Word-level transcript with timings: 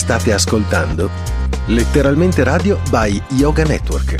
State 0.00 0.32
ascoltando 0.32 1.10
Letteralmente 1.66 2.42
Radio 2.42 2.80
by 2.88 3.22
Yoga 3.32 3.64
Network 3.64 4.16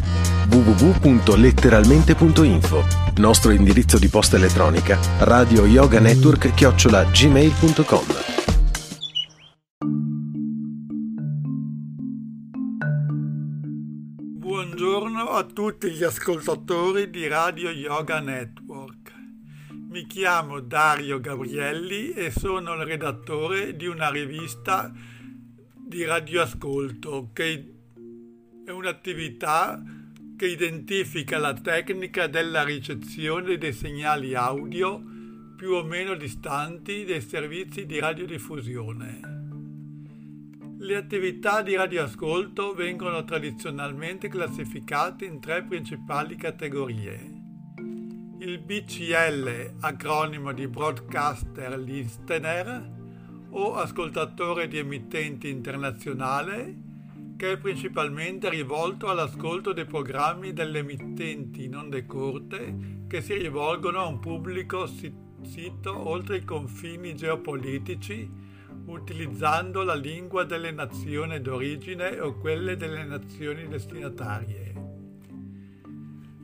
www.letteralmente.info 0.50 2.84
Nostro 3.16 3.50
indirizzo 3.50 3.98
di 3.98 4.08
posta 4.08 4.36
elettronica 4.36 4.98
radio 5.20 5.64
yoga 5.64 5.98
network 5.98 6.52
chiocciola 6.52 7.04
gmail.com 7.04 8.04
Buongiorno 14.36 15.30
a 15.30 15.44
tutti 15.44 15.92
gli 15.92 16.04
ascoltatori 16.04 17.08
di 17.08 17.26
Radio 17.26 17.70
Yoga 17.70 18.20
Network. 18.20 19.14
Mi 19.88 20.06
chiamo 20.06 20.60
Dario 20.60 21.20
Gabrielli 21.20 22.12
e 22.12 22.30
sono 22.30 22.74
il 22.74 22.84
redattore 22.84 23.74
di 23.76 23.86
una 23.86 24.10
rivista 24.10 24.92
di 25.90 26.04
radioascolto 26.04 27.30
che 27.32 27.74
è 28.64 28.70
un'attività 28.70 29.82
che 30.36 30.46
identifica 30.46 31.36
la 31.36 31.52
tecnica 31.52 32.28
della 32.28 32.62
ricezione 32.62 33.58
dei 33.58 33.72
segnali 33.72 34.34
audio 34.34 35.02
più 35.56 35.72
o 35.72 35.82
meno 35.82 36.14
distanti 36.14 37.04
dei 37.04 37.20
servizi 37.20 37.86
di 37.86 37.98
radiodiffusione. 37.98 39.20
Le 40.78 40.96
attività 40.96 41.60
di 41.60 41.74
radioascolto 41.74 42.72
vengono 42.72 43.24
tradizionalmente 43.24 44.28
classificate 44.28 45.24
in 45.24 45.40
tre 45.40 45.64
principali 45.64 46.36
categorie 46.36 47.38
il 48.42 48.58
BCL, 48.58 49.74
acronimo 49.80 50.52
di 50.52 50.66
Broadcaster 50.66 51.78
Listener, 51.78 52.99
o 53.50 53.74
ascoltatore 53.74 54.68
di 54.68 54.78
emittenti 54.78 55.48
internazionale, 55.48 56.88
che 57.36 57.52
è 57.52 57.56
principalmente 57.56 58.50
rivolto 58.50 59.08
all'ascolto 59.08 59.72
dei 59.72 59.86
programmi 59.86 60.52
delle 60.52 60.80
emittenti 60.80 61.64
in 61.64 61.76
onde 61.76 62.04
corte 62.04 62.98
che 63.08 63.22
si 63.22 63.34
rivolgono 63.34 64.00
a 64.00 64.06
un 64.06 64.20
pubblico 64.20 64.86
sito 64.86 66.08
oltre 66.08 66.36
i 66.36 66.44
confini 66.44 67.16
geopolitici, 67.16 68.30
utilizzando 68.86 69.82
la 69.82 69.94
lingua 69.94 70.44
delle 70.44 70.70
nazioni 70.70 71.40
d'origine 71.40 72.20
o 72.20 72.34
quelle 72.34 72.76
delle 72.76 73.04
nazioni 73.04 73.66
destinatarie. 73.66 74.79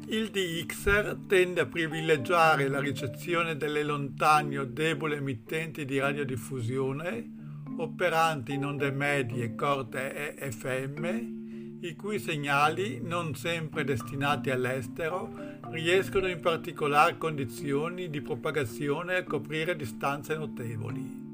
Il 0.08 0.30
DXer 0.30 1.16
tende 1.26 1.62
a 1.62 1.66
privilegiare 1.66 2.68
la 2.68 2.78
ricezione 2.78 3.56
delle 3.56 3.82
lontane 3.82 4.56
o 4.56 4.64
deboli 4.64 5.16
emittenti 5.16 5.84
di 5.84 5.98
radiodiffusione 5.98 7.32
operanti 7.78 8.54
in 8.54 8.64
onde 8.64 8.92
medie 8.92 9.56
corte 9.56 10.36
e 10.36 10.52
FM, 10.52 11.80
i 11.80 11.96
cui 11.96 12.20
segnali, 12.20 13.00
non 13.02 13.34
sempre 13.34 13.82
destinati 13.82 14.50
all'estero, 14.50 15.28
riescono 15.70 16.28
in 16.28 16.38
particolari 16.38 17.18
condizioni 17.18 18.08
di 18.08 18.20
propagazione 18.20 19.16
a 19.16 19.24
coprire 19.24 19.74
distanze 19.74 20.36
notevoli. 20.36 21.24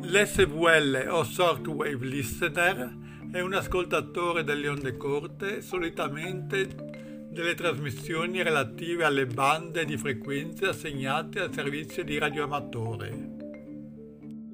L'SVL 0.00 1.08
o 1.10 1.22
Shortwave 1.22 2.06
Listener 2.06 2.96
è 3.30 3.40
un 3.40 3.52
ascoltatore 3.52 4.44
delle 4.44 4.68
onde 4.68 4.96
corte 4.96 5.60
solitamente 5.60 6.94
delle 7.34 7.54
trasmissioni 7.54 8.42
relative 8.42 9.04
alle 9.04 9.26
bande 9.26 9.84
di 9.84 9.98
frequenze 9.98 10.66
assegnate 10.66 11.40
al 11.40 11.52
servizio 11.52 12.04
di 12.04 12.16
radioamatore. 12.16 13.32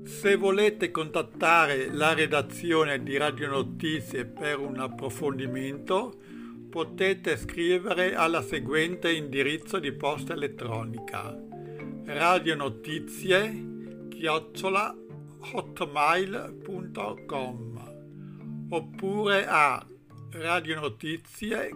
Se 0.04 0.34
volete 0.34 0.90
contattare 0.90 1.92
la 1.92 2.14
redazione 2.14 3.02
di 3.02 3.18
Radio 3.18 3.50
Notizie 3.50 4.24
per 4.24 4.58
un 4.58 4.80
approfondimento, 4.80 6.18
potete 6.70 7.36
scrivere 7.36 8.14
alla 8.14 8.40
seguente 8.40 9.12
indirizzo 9.12 9.78
di 9.78 9.92
posta 9.92 10.32
elettronica 10.32 11.36
radionotizie 12.04 13.68
hotmail.com 15.52 16.58
oppure 18.70 19.46
a 19.46 19.86
radionotizie 20.30 21.70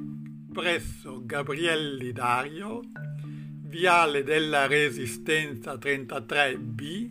presso 0.54 1.20
Gabrielli 1.26 2.12
Dario, 2.12 2.80
Viale 3.66 4.22
della 4.22 4.68
Resistenza 4.68 5.74
33B, 5.74 7.10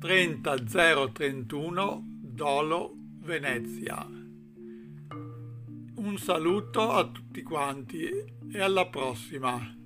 30031 0.00 2.02
Dolo, 2.04 2.96
Venezia. 3.20 4.04
Un 5.94 6.18
saluto 6.18 6.90
a 6.90 7.08
tutti 7.08 7.40
quanti 7.44 8.08
e 8.52 8.60
alla 8.60 8.88
prossima. 8.88 9.79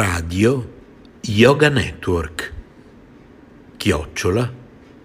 Radio 0.00 0.64
Yoga 1.20 1.68
Network 1.68 2.54
chiocciola 3.76 4.50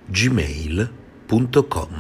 gmail.com 0.10 1.94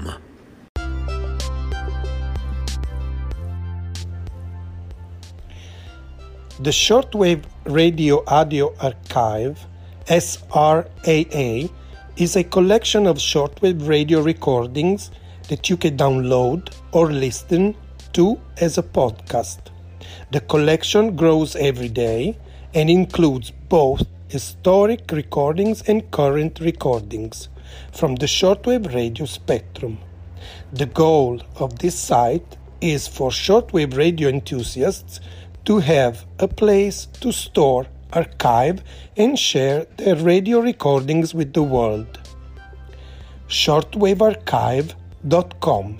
The 6.61 6.71
Shortwave 6.71 7.43
Radio 7.65 8.23
Audio 8.27 8.73
Archive, 8.79 9.59
SRAA, 10.07 11.69
is 12.15 12.37
a 12.37 12.45
collection 12.45 13.07
of 13.07 13.17
shortwave 13.17 13.85
radio 13.89 14.21
recordings 14.21 15.11
that 15.49 15.69
you 15.69 15.75
can 15.75 15.97
download 15.97 16.73
or 16.93 17.11
listen 17.11 17.75
to 18.13 18.39
as 18.61 18.77
a 18.77 18.83
podcast. 18.83 19.59
The 20.31 20.39
collection 20.39 21.17
grows 21.17 21.57
every 21.57 21.89
day 21.89 22.37
and 22.75 22.89
includes 22.89 23.51
both 23.69 24.05
historic 24.27 25.09
recordings 25.11 25.81
and 25.83 26.11
current 26.11 26.59
recordings 26.59 27.47
from 27.91 28.15
the 28.15 28.25
shortwave 28.25 28.93
radio 28.93 29.25
spectrum. 29.25 29.97
The 30.73 30.85
goal 30.85 31.41
of 31.55 31.79
this 31.79 31.97
site 31.97 32.57
is 32.81 33.07
for 33.07 33.31
shortwave 33.31 33.95
radio 33.95 34.27
enthusiasts 34.29 35.19
to 35.63 35.79
have 35.79 36.25
a 36.37 36.47
place 36.47 37.07
to 37.21 37.31
store, 37.31 37.87
archive, 38.13 38.83
and 39.17 39.39
share 39.39 39.87
their 39.97 40.17
radio 40.17 40.59
recordings 40.59 41.33
with 41.33 41.53
the 41.53 41.63
world. 41.63 42.19
shortwavearchive.com 43.47 45.99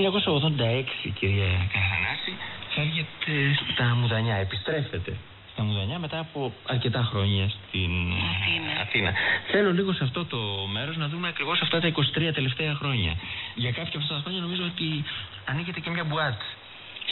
1986, 0.00 1.10
κύριε 1.18 1.48
Καρανάση, 1.72 2.32
φεύγετε 2.74 3.32
στα 3.72 3.94
Μουδανιά, 3.94 4.36
επιστρέφετε 4.36 5.16
στα 5.52 5.62
Μουδανιά 5.62 5.98
μετά 5.98 6.18
από 6.18 6.52
αρκετά 6.66 7.02
χρόνια 7.10 7.48
στην 7.48 7.92
Αθήνα. 8.32 8.80
Αθήνα. 8.80 9.12
Θέλω 9.50 9.72
λίγο 9.72 9.92
σε 9.92 10.04
αυτό 10.04 10.24
το 10.24 10.38
μέρος 10.72 10.96
να 10.96 11.08
δούμε 11.08 11.28
ακριβώς 11.28 11.60
αυτά 11.60 11.80
τα 11.80 11.88
23 11.88 12.30
τελευταία 12.34 12.74
χρόνια. 12.74 13.12
Για 13.54 13.70
κάποια 13.70 13.92
από 13.94 13.98
αυτά 13.98 14.14
τα 14.14 14.20
χρόνια 14.24 14.40
νομίζω 14.40 14.64
ότι 14.64 15.04
ανοίγεται 15.44 15.80
και 15.80 15.90
μια 15.90 16.04
μπουάτ. 16.04 16.40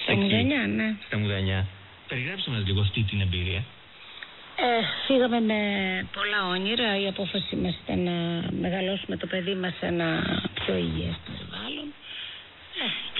Στα 0.02 0.12
Εκεί, 0.12 0.20
Μουδανιά, 0.20 0.66
ναι. 0.66 0.96
Στα 1.06 1.18
Μουδανιά. 1.18 1.66
Περιγράψτε 2.08 2.50
μας 2.50 2.62
λίγο 2.66 2.80
αυτή 2.80 3.02
την 3.02 3.20
εμπειρία. 3.20 3.62
Ε, 4.56 4.82
φύγαμε 5.06 5.40
με 5.40 5.60
πολλά 6.12 6.48
όνειρα. 6.48 7.00
Η 7.00 7.06
απόφαση 7.06 7.56
μας 7.56 7.74
ήταν 7.84 7.98
να 8.02 8.44
μεγαλώσουμε 8.60 9.16
το 9.16 9.26
παιδί 9.26 9.54
μας 9.54 9.72
σε 9.78 9.86
ένα 9.86 10.06
πιο 10.54 10.76
υγιές 10.76 11.16
περιβάλλον. 11.24 11.27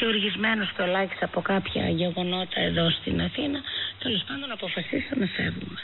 Ε, 0.09 0.11
και 0.11 0.17
οργισμένο 0.17 0.65
στο 0.73 0.87
Λάκης 0.87 1.23
από 1.23 1.41
κάποια 1.41 1.89
γεγονότα 1.89 2.61
εδώ 2.61 2.91
στην 2.91 3.21
Αθήνα, 3.23 3.61
τέλος 3.99 4.23
πάντων 4.29 4.51
αποφασίσαμε 4.53 5.25
να 5.25 5.31
φεύγουμε. 5.37 5.81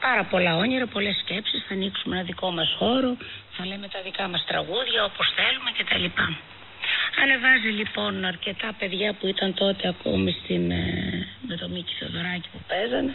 Πάρα 0.00 0.24
πολλά 0.24 0.56
όνειρα, 0.56 0.86
πολλές 0.86 1.16
σκέψεις, 1.22 1.64
θα 1.68 1.74
ανοίξουμε 1.74 2.16
ένα 2.16 2.24
δικό 2.24 2.50
μας 2.50 2.74
χώρο, 2.78 3.16
θα 3.56 3.66
λέμε 3.66 3.88
τα 3.88 4.00
δικά 4.02 4.28
μας 4.28 4.44
τραγούδια 4.46 5.04
όπως 5.04 5.26
θέλουμε 5.36 5.70
κτλ. 5.78 6.06
Ανεβάζει 7.22 7.70
λοιπόν 7.80 8.24
αρκετά 8.24 8.74
παιδιά 8.78 9.12
που 9.12 9.26
ήταν 9.26 9.54
τότε 9.54 9.88
ακόμη 9.88 10.36
στην, 10.42 10.70
ε, 10.70 11.26
με 11.48 11.56
το 11.56 11.68
Μίκη 11.68 11.94
Θεοδωράκη 11.98 12.48
που 12.52 12.60
παίζανε, 12.68 13.14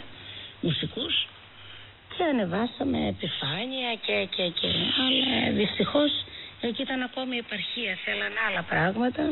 μουσικούς 0.60 1.26
και 2.16 2.24
ανεβάσαμε 2.32 2.98
επιφάνεια 3.08 3.90
και 4.06 4.16
και 4.34 4.44
και 4.58 4.68
αλλά 5.06 5.52
δυστυχώς 5.52 6.10
εκεί 6.60 6.82
ήταν 6.82 7.02
ακόμη 7.02 7.34
η 7.36 7.42
επαρχία, 7.46 7.92
θέλανε 8.04 8.38
άλλα 8.48 8.62
πράγματα. 8.62 9.24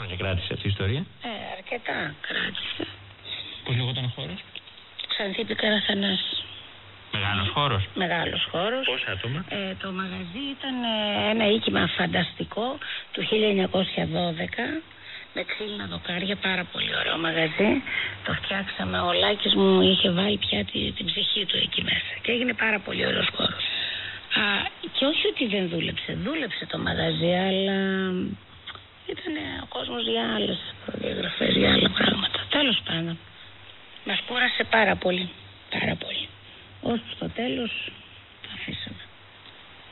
Πόσα 0.00 0.08
χρόνια 0.08 0.16
κράτησε 0.24 0.52
αυτή 0.56 0.66
η 0.66 0.70
ιστορία, 0.74 1.02
Ε, 1.30 1.32
αρκετά 1.56 1.98
κράτησε. 2.26 2.84
Πώς 3.64 3.74
λεγόταν 3.76 4.04
ο 4.04 4.12
χώρος, 4.16 4.38
Ξανθήπη 5.12 5.54
Καραθανάς, 5.54 6.22
Μεγάλος 7.12 7.48
χώρος. 7.56 7.82
μεγάλος 7.94 8.42
χώρος. 8.50 8.84
Πόσα 8.92 9.10
άτομα, 9.16 9.44
Ε, 9.48 9.74
το 9.82 9.88
μαγαζί 10.00 10.42
ήταν 10.56 10.74
ε, 10.94 11.30
ένα 11.32 11.44
οίκημα 11.54 11.82
φανταστικό 11.98 12.78
του 13.12 13.20
1912 13.30 14.82
με 15.34 15.42
ξύλινα 15.50 15.86
δοκάρια, 15.94 16.36
πάρα 16.36 16.64
πολύ 16.72 16.92
ωραίο 17.00 17.16
μαγαζί. 17.26 17.70
Το 18.24 18.30
φτιάξαμε, 18.40 18.98
ο 19.08 19.12
Λάκης 19.12 19.54
μου 19.54 19.80
είχε 19.90 20.10
βάλει 20.10 20.38
πια 20.44 20.60
τη- 20.64 20.92
την 20.96 21.06
ψυχή 21.10 21.42
του 21.48 21.56
εκεί 21.64 21.80
μέσα 21.82 22.12
και 22.22 22.30
έγινε 22.32 22.54
πάρα 22.54 22.78
πολύ 22.86 23.06
ωραίος 23.06 23.28
χώρος. 23.36 23.64
Α, 24.40 24.42
και 24.96 25.04
όχι 25.12 25.24
ότι 25.32 25.44
δεν 25.54 25.68
δούλεψε, 25.68 26.10
δούλεψε 26.24 26.66
το 26.72 26.78
μαγαζί, 26.78 27.32
αλλά 27.48 27.78
ήταν 28.12 28.46
ο 28.46 28.49
κόσμος 29.90 30.12
για 30.12 30.34
άλλες 30.34 30.58
προδιαγραφές, 30.86 31.54
για 31.56 31.72
άλλα 31.72 31.90
πράγματα. 31.90 32.38
Τέλος 32.48 32.78
πάντων, 32.84 33.18
μας 34.04 34.18
κούρασε 34.26 34.64
πάρα 34.70 34.96
πολύ, 34.96 35.28
πάρα 35.70 35.94
πολύ. 36.02 36.28
Ως 36.80 36.98
στο 37.14 37.28
τέλος 37.28 37.70
το 38.42 38.48
αφήσαμε. 38.54 39.02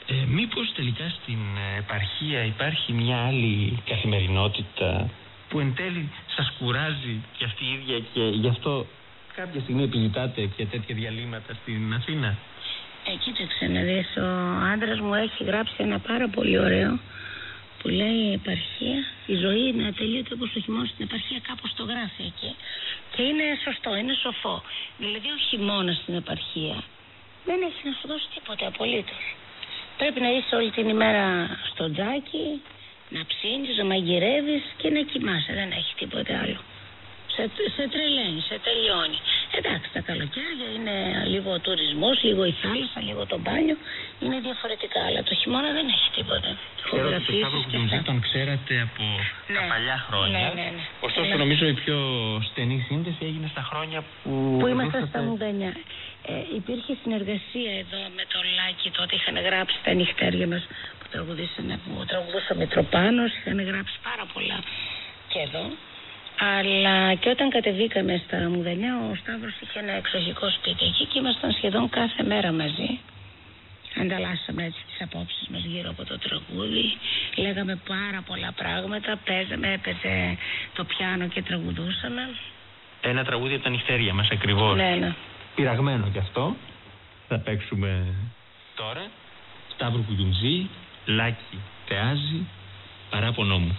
Ε, 0.06 0.14
μήπως 0.26 0.72
τελικά 0.76 1.06
στην 1.08 1.40
ε, 1.66 1.78
επαρχία 1.78 2.40
υπάρχει 2.44 2.92
μια 2.92 3.18
άλλη 3.26 3.82
καθημερινότητα 3.90 5.10
που 5.48 5.60
εν 5.60 5.74
τέλει 5.74 6.10
σας 6.36 6.52
κουράζει 6.58 7.14
και 7.36 7.44
αυτή 7.44 7.64
η 7.64 7.72
ίδια 7.78 7.98
και 8.12 8.22
γι' 8.42 8.48
αυτό 8.48 8.86
κάποια 9.34 9.60
στιγμή 9.60 9.82
επιζητάτε 9.82 10.40
και 10.56 10.64
τέτοια 10.66 10.94
διαλύματα 10.94 11.54
στην 11.62 11.94
Αθήνα; 11.94 12.36
Ε, 13.08 13.10
κοίταξε 13.24 13.66
να 13.66 13.80
δεις, 13.80 14.16
ο 14.16 14.28
άντρας 14.72 15.00
μου 15.00 15.14
έχει 15.14 15.44
γράψει 15.44 15.74
ένα 15.78 15.98
πάρα 15.98 16.28
πολύ 16.28 16.58
ωραίο 16.58 16.98
που 17.78 17.88
λέει 17.88 18.18
η 18.30 18.32
επαρχία, 18.32 18.66
η 18.66 18.67
ζωή 19.44 19.64
είναι 19.68 19.86
ατελείωτη 19.92 20.32
όπως 20.32 20.48
ο 20.56 20.60
χειμώνας 20.64 20.88
στην 20.88 21.04
επαρχία, 21.08 21.38
κάπως 21.48 21.70
το 21.76 21.82
γράφει 21.90 22.22
εκεί. 22.32 22.50
Και 23.12 23.22
είναι 23.28 23.46
σωστό, 23.64 23.90
είναι 24.00 24.14
σοφό. 24.24 24.56
Δηλαδή 24.98 25.28
ο 25.36 25.38
χειμώνα 25.48 25.92
στην 25.92 26.14
επαρχία 26.22 26.76
δεν 27.48 27.58
έχει 27.68 27.80
να 27.88 27.92
σου 27.98 28.06
δώσει 28.10 28.26
τίποτε 28.34 28.64
απολύτως. 28.72 29.24
Πρέπει 30.00 30.20
να 30.20 30.30
είσαι 30.34 30.54
όλη 30.58 30.70
την 30.70 30.88
ημέρα 30.88 31.24
στο 31.70 31.84
τζάκι, 31.92 32.46
να 33.08 33.20
ψήνεις, 33.30 33.76
να 33.76 33.84
μαγειρεύεις 33.84 34.64
και 34.80 34.88
να 34.90 35.00
κοιμάσαι, 35.10 35.52
δεν 35.60 35.70
έχει 35.80 35.92
τίποτε 36.00 36.32
άλλο. 36.42 36.60
Σε, 37.34 37.42
σε 37.76 37.88
τρελαίνει, 37.92 38.40
σε 38.48 38.56
τελειώνει. 38.66 39.18
Εντάξει, 39.58 39.88
τα 39.92 40.00
καλοκαίρια 40.00 40.68
είναι 40.76 40.94
λίγο 41.32 41.50
ο 41.52 41.58
τουρισμός, 41.58 42.22
λίγο 42.22 42.44
η 42.44 42.54
θάλασσα, 42.62 43.00
λίγο 43.08 43.26
το 43.26 43.38
μπάνιο. 43.38 43.76
Είναι 44.20 44.38
διαφορετικά, 44.40 45.00
αλλά 45.08 45.22
το 45.22 45.34
χειμώνα 45.34 45.70
δεν 45.72 45.86
έχει 45.88 46.07
τίποτα. 46.07 46.07
Ξέρω 46.07 46.07
ότι 47.08 47.24
το 47.24 47.32
Φωτογραφίες 47.32 47.40
Σταύρο 47.42 47.60
και 47.70 47.76
Κουντουζή 47.76 47.96
αυτά. 47.98 48.08
τον 48.10 48.18
ξέρατε 48.26 48.74
από 48.86 49.04
τα 49.56 49.60
Ναι. 49.62 49.68
παλιά 49.72 49.96
χρόνια. 50.06 50.38
Ναι, 50.38 50.50
ναι, 50.60 50.66
ναι. 50.78 50.82
Ωστόσο 51.08 51.30
Αλλά- 51.34 51.42
νομίζω 51.42 51.64
η 51.74 51.76
πιο 51.82 51.98
στενή 52.48 52.78
σύνδεση 52.88 53.20
έγινε 53.30 53.46
στα 53.54 53.62
χρόνια 53.70 53.98
που... 54.22 54.30
Που 54.60 54.66
ήμασταν 54.74 55.00
ζούσατε- 55.00 55.12
στα 55.12 55.20
Μουντανιά. 55.28 55.72
Ε, 56.32 56.34
υπήρχε 56.60 56.92
συνεργασία 57.02 57.70
εδώ 57.82 58.00
με 58.16 58.24
το 58.32 58.38
Λάκη, 58.58 58.88
τότε 58.98 59.12
είχαν 59.18 59.36
γράψει 59.48 59.76
τα 59.84 59.92
νυχτέρια 59.98 60.46
μας 60.52 60.62
που 60.98 61.06
τραγουδήσανε, 61.12 61.74
που 61.84 61.92
τραγουδούσε 62.10 62.48
ο 62.54 62.56
Μητροπάνος, 62.62 63.30
είχαν 63.38 63.58
γράψει 63.70 63.96
πάρα 64.08 64.24
πολλά 64.34 64.58
και 65.32 65.38
εδώ. 65.46 65.64
Αλλά 66.56 67.14
και 67.14 67.28
όταν 67.34 67.46
κατεβήκαμε 67.56 68.22
στα 68.26 68.36
Μουδανιά, 68.52 68.92
ο 69.10 69.14
Σταύρος 69.20 69.54
είχε 69.62 69.78
ένα 69.84 69.92
εξοχικό 70.02 70.46
σπίτι 70.56 70.84
εκεί 70.90 71.04
και 71.10 71.18
ήμασταν 71.18 71.50
σχεδόν 71.52 71.88
κάθε 71.88 72.22
μέρα 72.22 72.52
μαζί. 72.52 72.90
Ανταλλάσσαμε 74.00 74.64
έτσι 74.64 74.80
τις 74.86 75.00
απόψεις 75.02 75.48
μας 75.48 75.64
γύρω 75.64 75.90
από 75.90 76.04
το 76.04 76.18
τραγούδι. 76.18 76.84
Λέγαμε 77.36 77.80
πάρα 77.88 78.22
πολλά 78.26 78.52
πράγματα. 78.52 79.16
Παίζαμε, 79.24 79.72
έπαιζε 79.72 80.36
το 80.72 80.84
πιάνο 80.84 81.26
και 81.26 81.42
τραγουδούσαμε. 81.42 82.22
Ένα 83.00 83.24
τραγούδι 83.24 83.54
από 83.54 83.62
τα 83.62 83.70
νυχτέρια 83.70 84.14
μας 84.14 84.28
ακριβώς. 84.30 84.76
Ναι, 84.76 84.96
ναι. 85.00 85.14
Πειραγμένο 85.54 86.08
κι 86.12 86.18
αυτό. 86.18 86.56
Θα 87.28 87.38
παίξουμε 87.38 88.06
τώρα. 88.74 89.06
Σταύρο 89.74 90.02
Κουντουζή, 90.06 90.68
Λάκη 91.04 91.58
Θεάζη, 91.86 92.46
παράπονό 93.10 93.58
μου. 93.58 93.76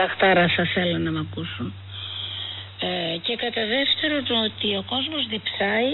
Λαχτάρα 0.00 0.48
θα 0.56 0.64
θέλω 0.74 0.98
να 0.98 1.10
με 1.10 1.20
ακούσουν. 1.26 1.68
Ε, 2.88 3.16
και 3.26 3.34
κατά 3.44 3.62
δεύτερον 3.74 4.24
ότι 4.48 4.68
ο 4.80 4.82
κόσμος 4.92 5.22
διψάει 5.32 5.92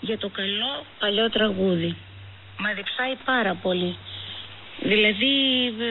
για 0.00 0.18
το 0.18 0.28
καλό 0.38 0.72
παλιό 1.00 1.30
τραγούδι. 1.30 1.96
Μα 2.62 2.70
διψάει 2.78 3.14
πάρα 3.24 3.54
πολύ. 3.64 3.96
Δηλαδή 4.90 5.34
ε, 5.66 5.90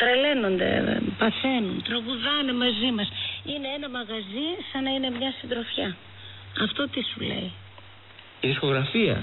τρελαίνονται, 0.00 0.70
ε, 0.92 1.00
παθαίνουν, 1.18 1.82
τραγουδάνε 1.88 2.52
μαζί 2.64 2.90
μας. 2.96 3.08
Είναι 3.50 3.68
ένα 3.76 3.88
μαγαζί 3.98 4.46
σαν 4.72 4.82
να 4.86 4.90
είναι 4.90 5.10
μια 5.18 5.32
συντροφιά. 5.40 5.96
Αυτό 6.66 6.88
τι 6.88 7.00
σου 7.10 7.20
λέει; 7.30 7.52
Η 8.40 8.46
δισκογραφία 8.48 9.16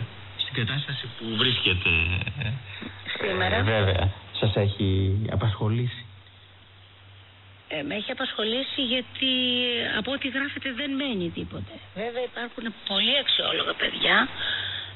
στην 0.43 0.53
κατάσταση 0.59 1.05
που 1.17 1.25
βρίσκεται 1.41 1.89
ε, 2.43 2.51
Σήμερα. 3.17 3.55
ε, 3.55 3.61
βέβαια 3.61 4.03
σας 4.39 4.55
έχει 4.55 4.89
απασχολήσει. 5.31 6.05
Ε, 7.67 7.81
με 7.83 7.95
έχει 7.95 8.11
απασχολήσει 8.11 8.81
γιατί 8.81 9.31
από 9.97 10.11
ό,τι 10.11 10.27
γράφεται 10.27 10.73
δεν 10.73 10.91
μένει 10.91 11.29
τίποτε. 11.29 11.73
Βέβαια 11.95 12.23
υπάρχουν 12.23 12.73
πολύ 12.87 13.17
αξιόλογα 13.23 13.73
παιδιά 13.73 14.27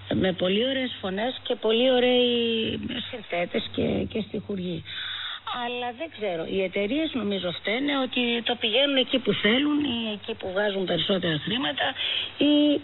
ε, 0.08 0.14
με 0.14 0.34
πολύ 0.34 0.66
ωραίες 0.70 0.92
φωνές 1.02 1.40
και 1.44 1.56
πολύ 1.56 1.92
ωραίοι 1.92 2.30
συνθέτες 3.10 3.70
και, 3.76 3.88
και 4.12 4.22
στιχουργοί. 4.28 4.84
Αλλά 5.66 5.90
δεν 5.98 6.10
ξέρω. 6.16 6.44
Οι 6.54 6.64
εταιρείες 6.64 7.14
νομίζω 7.14 7.52
φταίνε 7.52 7.94
ότι 8.06 8.42
το 8.44 8.56
πηγαίνουν 8.56 8.96
εκεί 8.96 9.18
που 9.20 9.34
θέλουν 9.34 9.84
ή 9.84 10.12
εκεί 10.14 10.34
που 10.34 10.52
βγάζουν 10.52 10.86
περισσότερα 10.86 11.38
χρήματα 11.46 11.88
ή 12.38 12.82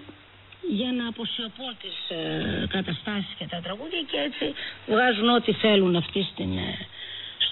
για 0.69 0.91
να 0.91 1.07
αποσιωπώ 1.07 1.67
τις 1.81 1.97
ε, 2.17 2.67
καταστάσεις 2.69 3.33
και 3.37 3.47
τα 3.49 3.59
τραγούδια 3.63 4.01
και 4.11 4.17
έτσι 4.17 4.53
βγάζουν 4.87 5.29
ό,τι 5.29 5.53
θέλουν 5.53 5.95
αυτοί 5.95 6.27
στην, 6.31 6.57
ε, 6.57 6.77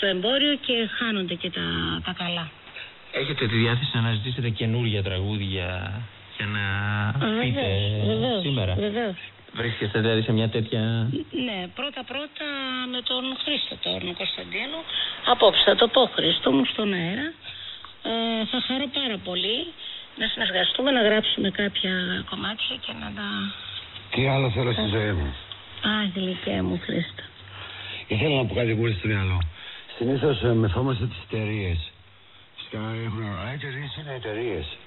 στο 0.01 0.09
εμπόριο 0.15 0.53
και 0.65 0.75
χάνονται 0.97 1.35
και 1.41 1.49
τα, 1.57 1.65
τα 2.05 2.13
καλά. 2.21 2.45
Έχετε 3.21 3.47
τη 3.47 3.55
διάθεση 3.63 3.91
να 3.93 3.99
αναζητήσετε 3.99 4.49
καινούργια 4.49 5.01
τραγούδια 5.03 5.67
για 6.37 6.45
να 6.55 6.63
πείτε 7.39 7.61
Βεβαίως, 7.61 8.07
βεβαίως, 8.11 8.41
σήμερα. 8.41 8.73
βεβαίως. 8.87 9.19
Βρίσκεστε 9.59 9.99
δηλαδή 9.99 10.21
σε 10.21 10.31
μια 10.37 10.49
τέτοια... 10.55 10.81
Ναι, 11.47 11.59
πρώτα 11.77 12.01
πρώτα 12.11 12.47
με 12.93 12.99
τον 13.09 13.23
Χρήστο 13.43 13.73
τον 13.85 14.13
Κωνσταντίνο. 14.19 14.77
Απόψε 15.33 15.63
θα 15.69 15.75
το 15.75 15.87
πω 15.87 16.01
Χρήστο 16.15 16.51
μου 16.55 16.65
στον 16.71 16.93
αέρα. 16.93 17.27
Ε, 18.11 18.45
θα 18.51 18.59
χαρώ 18.67 18.87
πάρα 18.99 19.17
πολύ 19.27 19.57
να 20.19 20.25
συνεργαστούμε, 20.33 20.89
να 20.97 21.01
γράψουμε 21.07 21.49
κάποια 21.61 21.93
κομμάτια 22.29 22.75
και 22.85 22.93
να 23.01 23.07
τα... 23.17 23.27
Τι 24.13 24.21
άλλο 24.33 24.47
θέλω 24.55 24.71
στη 24.71 24.87
ζωή 24.95 25.11
μου; 25.19 25.29
Α, 25.89 25.93
γλυκέ 26.15 26.57
μου 26.67 26.75
Χρήστο. 26.85 27.23
Ήθελα 28.13 28.35
να 28.39 28.45
πω 28.47 28.53
κάτι 28.59 28.71
που 28.77 28.83
στο 28.99 29.07
μυαλό. 29.13 29.39
Συνήθως 30.01 30.41
μεθόμαστε 30.41 31.05
τις 31.05 31.17
εταιρείες. 31.29 31.91
Φυσικά 32.55 32.79
έχουν. 33.05 33.23
Α, 33.23 33.51
εταιρείε 33.53 33.87
είναι 33.99 34.13
εταιρείες. 34.15 34.77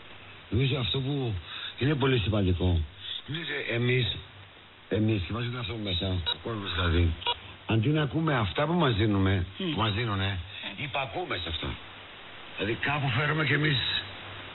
Νομίζω 0.51 0.79
αυτό 0.79 0.99
που 0.99 1.35
είναι 1.79 1.95
πολύ 1.95 2.19
σημαντικό 2.19 2.81
είναι 3.29 3.39
εμείς, 3.73 4.17
εμείς 4.89 5.23
και 5.27 5.33
βάζουμε 5.33 5.59
αυτό 5.59 5.75
μέσα, 5.85 6.07
ο 6.07 6.37
κόσμος 6.43 6.75
δηλαδή, 6.75 7.13
αντί 7.67 7.89
να 7.89 8.03
ακούμε 8.03 8.35
αυτά 8.35 8.67
που 8.67 8.73
μας 8.73 8.95
δίνουμε, 8.95 9.47
που 9.57 9.81
μας 9.81 9.93
δίνουνε, 9.93 10.39
υπακούμε 10.77 11.37
σε 11.37 11.49
αυτά. 11.49 11.69
Δηλαδή 12.57 12.75
κάπου 12.75 13.09
φέρουμε 13.09 13.45
κι 13.45 13.53
εμείς 13.53 13.77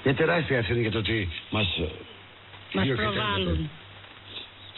μια 0.03 0.15
τεράστια 0.15 0.57
ευθύνη 0.57 0.81
για 0.81 0.91
το 0.91 0.97
ότι 0.97 1.29
μας. 1.49 1.67
Μας 2.73 2.87
προβάλλουν. 2.87 3.69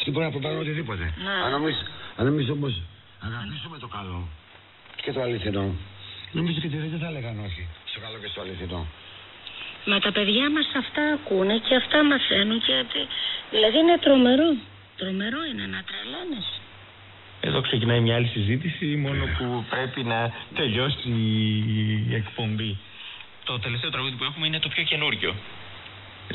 Τι 0.04 0.12
μπορεί 0.12 0.26
να 0.26 0.32
προβάλλουν 0.32 0.60
οτιδήποτε. 0.60 1.14
Ναι. 1.24 1.32
Αν 1.46 1.54
εμεί 1.54 1.72
αν 2.16 2.28
εμείς 2.28 2.50
όμως 2.50 2.82
αγαπήσουμε 3.20 3.78
το 3.78 3.88
καλό 3.88 4.28
και 5.04 5.12
το 5.12 5.22
αληθινό, 5.22 5.76
νομίζω 6.32 6.60
και 6.60 6.68
οι 6.68 6.70
εταιρείες 6.70 6.92
δεν 6.92 7.00
θα 7.00 7.08
έλεγαν 7.08 7.40
όχι 7.48 7.68
στο 7.86 8.00
καλό 8.00 8.18
και 8.22 8.28
στο 8.28 8.42
αληθινό. 8.42 8.82
Μα 9.86 10.00
τα 10.00 10.12
παιδιά 10.12 10.50
μας 10.56 10.68
αυτά 10.84 11.04
ακούνε 11.18 11.56
και 11.68 11.76
αυτά 11.76 12.04
μαθαίνουν 12.04 12.60
και... 12.66 12.74
Δηλαδή 13.50 13.78
είναι 13.78 13.98
τρομερό. 13.98 14.50
Τρομερό 14.98 15.42
είναι 15.52 15.66
να 15.76 15.80
τρελαίνεις. 15.90 16.48
Εδώ 17.42 17.62
ξεκινάει 17.62 18.00
μια 18.00 18.16
άλλη 18.16 18.28
συζήτηση, 18.28 18.86
μόνο 18.86 19.24
που 19.38 19.66
πρέπει 19.70 20.04
να 20.04 20.34
τελειώσει 20.56 21.10
η 22.10 22.16
εκπομπή. 22.16 22.78
Το 23.44 23.60
τελευταίο 23.60 23.90
τραγούδι 23.90 24.16
που 24.16 24.24
έχουμε 24.24 24.48
είναι 24.48 24.60
το 24.60 24.70
πιο 24.70 24.84
καινούριο 24.84 25.34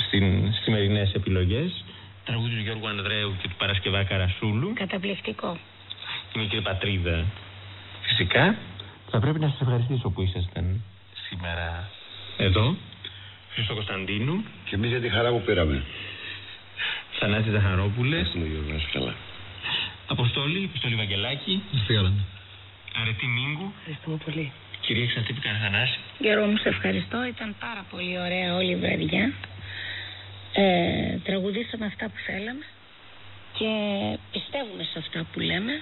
στην 0.07 0.53
σημερινές 0.63 1.13
επιλογές. 1.15 1.85
Τραγούδι 2.25 2.55
του 2.55 2.63
Γιώργου 2.63 2.89
Ανδρέου 2.89 3.37
και 3.43 3.49
του 3.49 3.55
Παρασκευά 3.59 4.05
Καρασούλου. 4.05 4.73
Καταπληκτικό. 4.75 5.59
Η 6.35 6.39
μικρή 6.39 6.61
πατρίδα. 6.61 7.25
Φυσικά. 8.07 8.57
Θα 9.11 9.19
πρέπει 9.21 9.39
να 9.41 9.49
σας 9.49 9.61
ευχαριστήσω 9.61 10.11
που 10.11 10.23
ήσασταν 10.23 10.83
σήμερα 11.29 11.89
εδώ. 12.37 12.77
Χρήστο 13.53 13.75
Κωνσταντίνου. 13.75 14.45
Και 14.65 14.75
εμείς 14.75 14.91
για 14.91 15.01
τη 15.01 15.09
χαρά 15.09 15.31
που 15.31 15.43
πήραμε. 15.47 15.83
Θανάση 17.19 17.51
Ζαχαρόπουλες. 17.51 18.21
Ευχαριστούμε 18.21 18.47
Γιώργο, 18.47 18.71
να 18.71 18.77
είσαι 18.77 18.89
καλά. 18.93 19.15
Αποστόλη, 20.07 20.65
Αποστόλη 20.65 20.95
Βαγγελάκη. 20.95 21.63
Αρετή 23.01 23.27
Μίγκου. 23.27 23.73
Ευχαριστούμε 23.79 24.17
πολύ. 24.25 24.53
Κυρία 24.81 25.07
Ξαντήπη 25.07 25.41
Καραθανάση. 25.41 25.99
Γιώργο 26.19 26.47
μου, 26.47 26.57
σε 26.57 26.69
ευχαριστώ. 26.69 27.25
Ήταν 27.25 27.55
πάρα 27.61 27.85
πολύ 27.91 28.19
ωραία 28.19 28.55
όλη 28.55 28.71
η 28.71 28.77
βραδιά. 28.77 29.33
Ε, 30.53 31.19
τραγουδήσαμε 31.25 31.87
αυτά 31.87 32.05
που 32.07 32.19
θέλαμε 32.27 32.65
και 33.59 33.71
πιστεύουμε 34.33 34.83
σε 34.93 34.99
αυτά 34.99 35.27
που 35.33 35.41
λέμε 35.41 35.75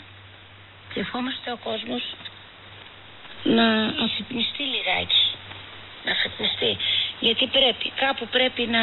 και 0.92 1.00
ευχόμαστε 1.00 1.52
ο 1.52 1.56
κόσμος 1.56 2.02
να 3.44 3.66
αφυπνιστεί 4.04 4.62
λιγάκι. 4.62 5.24
Να 6.04 6.10
αφυπνιστεί. 6.12 6.76
Γιατί 7.20 7.46
πρέπει, 7.46 7.92
κάπου 7.96 8.26
πρέπει 8.36 8.62
να, 8.66 8.82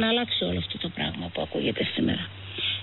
να 0.00 0.08
αλλάξει 0.08 0.44
όλο 0.44 0.58
αυτό 0.58 0.78
το 0.78 0.88
πράγμα 0.88 1.26
που 1.32 1.40
ακούγεται 1.42 1.84
σήμερα. 1.94 2.24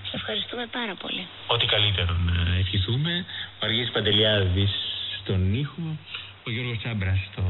Σε 0.09 0.15
ευχαριστούμε 0.15 0.65
πάρα 0.71 0.95
πολύ. 0.95 1.27
Ό,τι 1.47 1.65
καλύτερο 1.65 2.13
να 2.29 2.57
ευχηθούμε. 2.59 3.25
Ο 3.59 3.65
Αργής 3.65 3.91
Παντελιάδης 3.91 4.71
στον 5.19 5.53
ήχο. 5.53 5.97
Ο 6.47 6.51
Γιώργος 6.51 6.77
Τσάμπρας 6.77 7.19
στο 7.31 7.43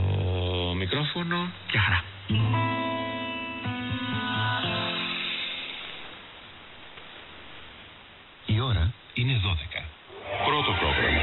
μικρόφωνο. 0.76 1.52
Και 1.72 1.78
χαρά. 1.78 2.04
Η 8.46 8.60
ώρα 8.60 8.94
είναι 9.14 9.42
12. 9.46 9.95
Πρώτο 10.48 10.72
πρόγραμμα. 10.82 11.22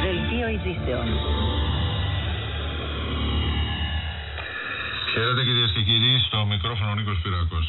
Δελτίο 0.05 0.47
ειδήσεων. 0.55 1.07
Χαίρετε 5.12 5.42
κυρίες 5.49 5.71
και 5.75 5.83
κύριοι, 5.88 6.12
στο 6.27 6.38
μικρόφωνο 6.53 6.90
ο 6.90 6.95
Νίκος 6.95 7.18
Πυρακός. 7.23 7.66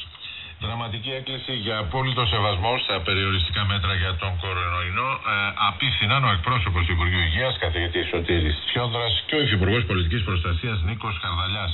Δραματική 0.65 1.11
έκκληση 1.19 1.53
για 1.65 1.77
απόλυτο 1.77 2.25
σεβασμό 2.25 2.73
στα 2.83 2.95
περιοριστικά 3.07 3.63
μέτρα 3.71 3.93
για 4.01 4.13
τον 4.21 4.33
κορονοϊνό 4.41 5.09
ε, 5.11 5.35
απίθυναν 5.69 6.21
ο 6.27 6.31
εκπρόσωπος 6.35 6.81
του 6.85 6.91
Υπουργείου 6.91 7.23
Υγείας, 7.29 7.53
καθηγητής 7.63 8.05
Σωτήρης 8.11 8.55
Τσιόνδρα 8.65 9.07
και 9.27 9.35
ο 9.35 9.41
Υφυπουργός 9.45 9.83
Πολιτικής 9.89 10.23
Προστασίας 10.23 10.77
Νίκος 10.87 11.15
Χαρδαλιάς. 11.21 11.73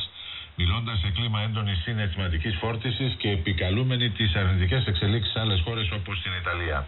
Μιλώντας 0.62 1.00
σε 1.00 1.10
κλίμα 1.16 1.40
έντονη 1.48 1.76
συναισθηματικής 1.84 2.56
φόρτισης 2.62 3.12
και 3.22 3.30
επικαλούμενοι 3.30 4.10
τις 4.10 4.36
αρνητικές 4.36 4.86
εξελίξεις 4.86 5.32
σε 5.34 5.40
άλλες 5.40 5.62
χώρες 5.66 5.92
όπως 5.92 6.22
την 6.22 6.32
Ιταλία. 6.42 6.88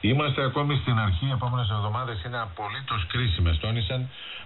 Είμαστε 0.00 0.40
ακόμη 0.44 0.76
στην 0.82 0.98
αρχή, 0.98 1.26
οι 1.26 1.34
επόμενες 1.38 1.68
εβδομάδες 1.70 2.22
είναι 2.26 2.40
απολύτως 2.48 3.06
κρίσιμες, 3.12 3.58
τόνισαν 3.58 4.00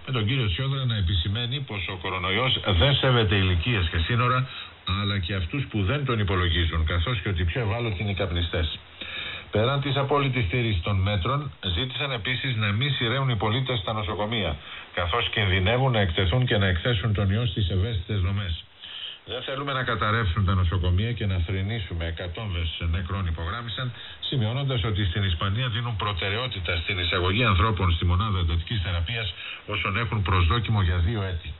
με 0.05 0.11
τον 0.15 0.25
κύριο 0.27 0.47
Σιόδρα 0.49 0.85
να 0.85 0.95
επισημαίνει 0.95 1.59
πως 1.59 1.87
ο 1.93 1.95
κορονοϊός 2.01 2.59
δεν 2.79 2.95
σέβεται 2.95 3.35
ηλικίες 3.35 3.85
και 3.91 3.97
σύνορα, 3.97 4.47
αλλά 5.01 5.19
και 5.19 5.33
αυτούς 5.33 5.63
που 5.69 5.83
δεν 5.83 6.05
τον 6.05 6.19
υπολογίζουν, 6.19 6.85
καθώς 6.85 7.19
και 7.21 7.29
ότι 7.29 7.43
πιο 7.43 7.61
ευάλωτοι 7.61 8.01
είναι 8.01 8.11
οι 8.11 8.19
καπνιστές. 8.21 8.79
Πέραν 9.51 9.81
της 9.81 9.95
απόλυτης 9.95 10.45
στήριξης 10.45 10.83
των 10.83 10.95
μέτρων, 10.95 11.51
ζήτησαν 11.75 12.11
επίσης 12.11 12.55
να 12.55 12.71
μην 12.71 12.91
σειραίουν 12.91 13.29
οι 13.29 13.35
πολίτες 13.35 13.79
στα 13.79 13.93
νοσοκομεία, 13.93 14.55
καθώς 14.93 15.29
κινδυνεύουν 15.29 15.91
να 15.91 15.99
εκτεθούν 15.99 16.45
και 16.45 16.57
να 16.57 16.67
εκθέσουν 16.67 17.13
τον 17.13 17.29
ιό 17.31 17.45
στις 17.45 17.69
ευαίσθητες 17.69 18.19
δομές. 18.19 18.63
Δεν 19.25 19.41
θέλουμε 19.41 19.73
να 19.73 19.83
καταρρεύσουν 19.83 20.45
τα 20.45 20.53
νοσοκομεία 20.53 21.11
και 21.11 21.25
να 21.25 21.37
θρυνήσουμε 21.45 22.05
εκατόμβες 22.05 22.69
νεκρών, 22.91 23.25
υπογράμμισαν, 23.27 23.91
σημειώνοντας 24.19 24.83
ότι 24.83 25.05
στην 25.05 25.23
Ισπανία 25.23 25.67
δίνουν 25.67 25.95
προτεραιότητα 25.95 26.75
στην 26.75 26.99
εισαγωγή 26.99 27.43
ανθρώπων 27.43 27.91
στη 27.91 28.05
μονάδα 28.05 28.39
εντατικής 28.39 28.81
θεραπείας 28.81 29.33
όσων 29.65 29.97
έχουν 29.97 30.21
προσδόκιμο 30.21 30.81
για 30.81 30.97
δύο 30.97 31.21
έτη. 31.23 31.53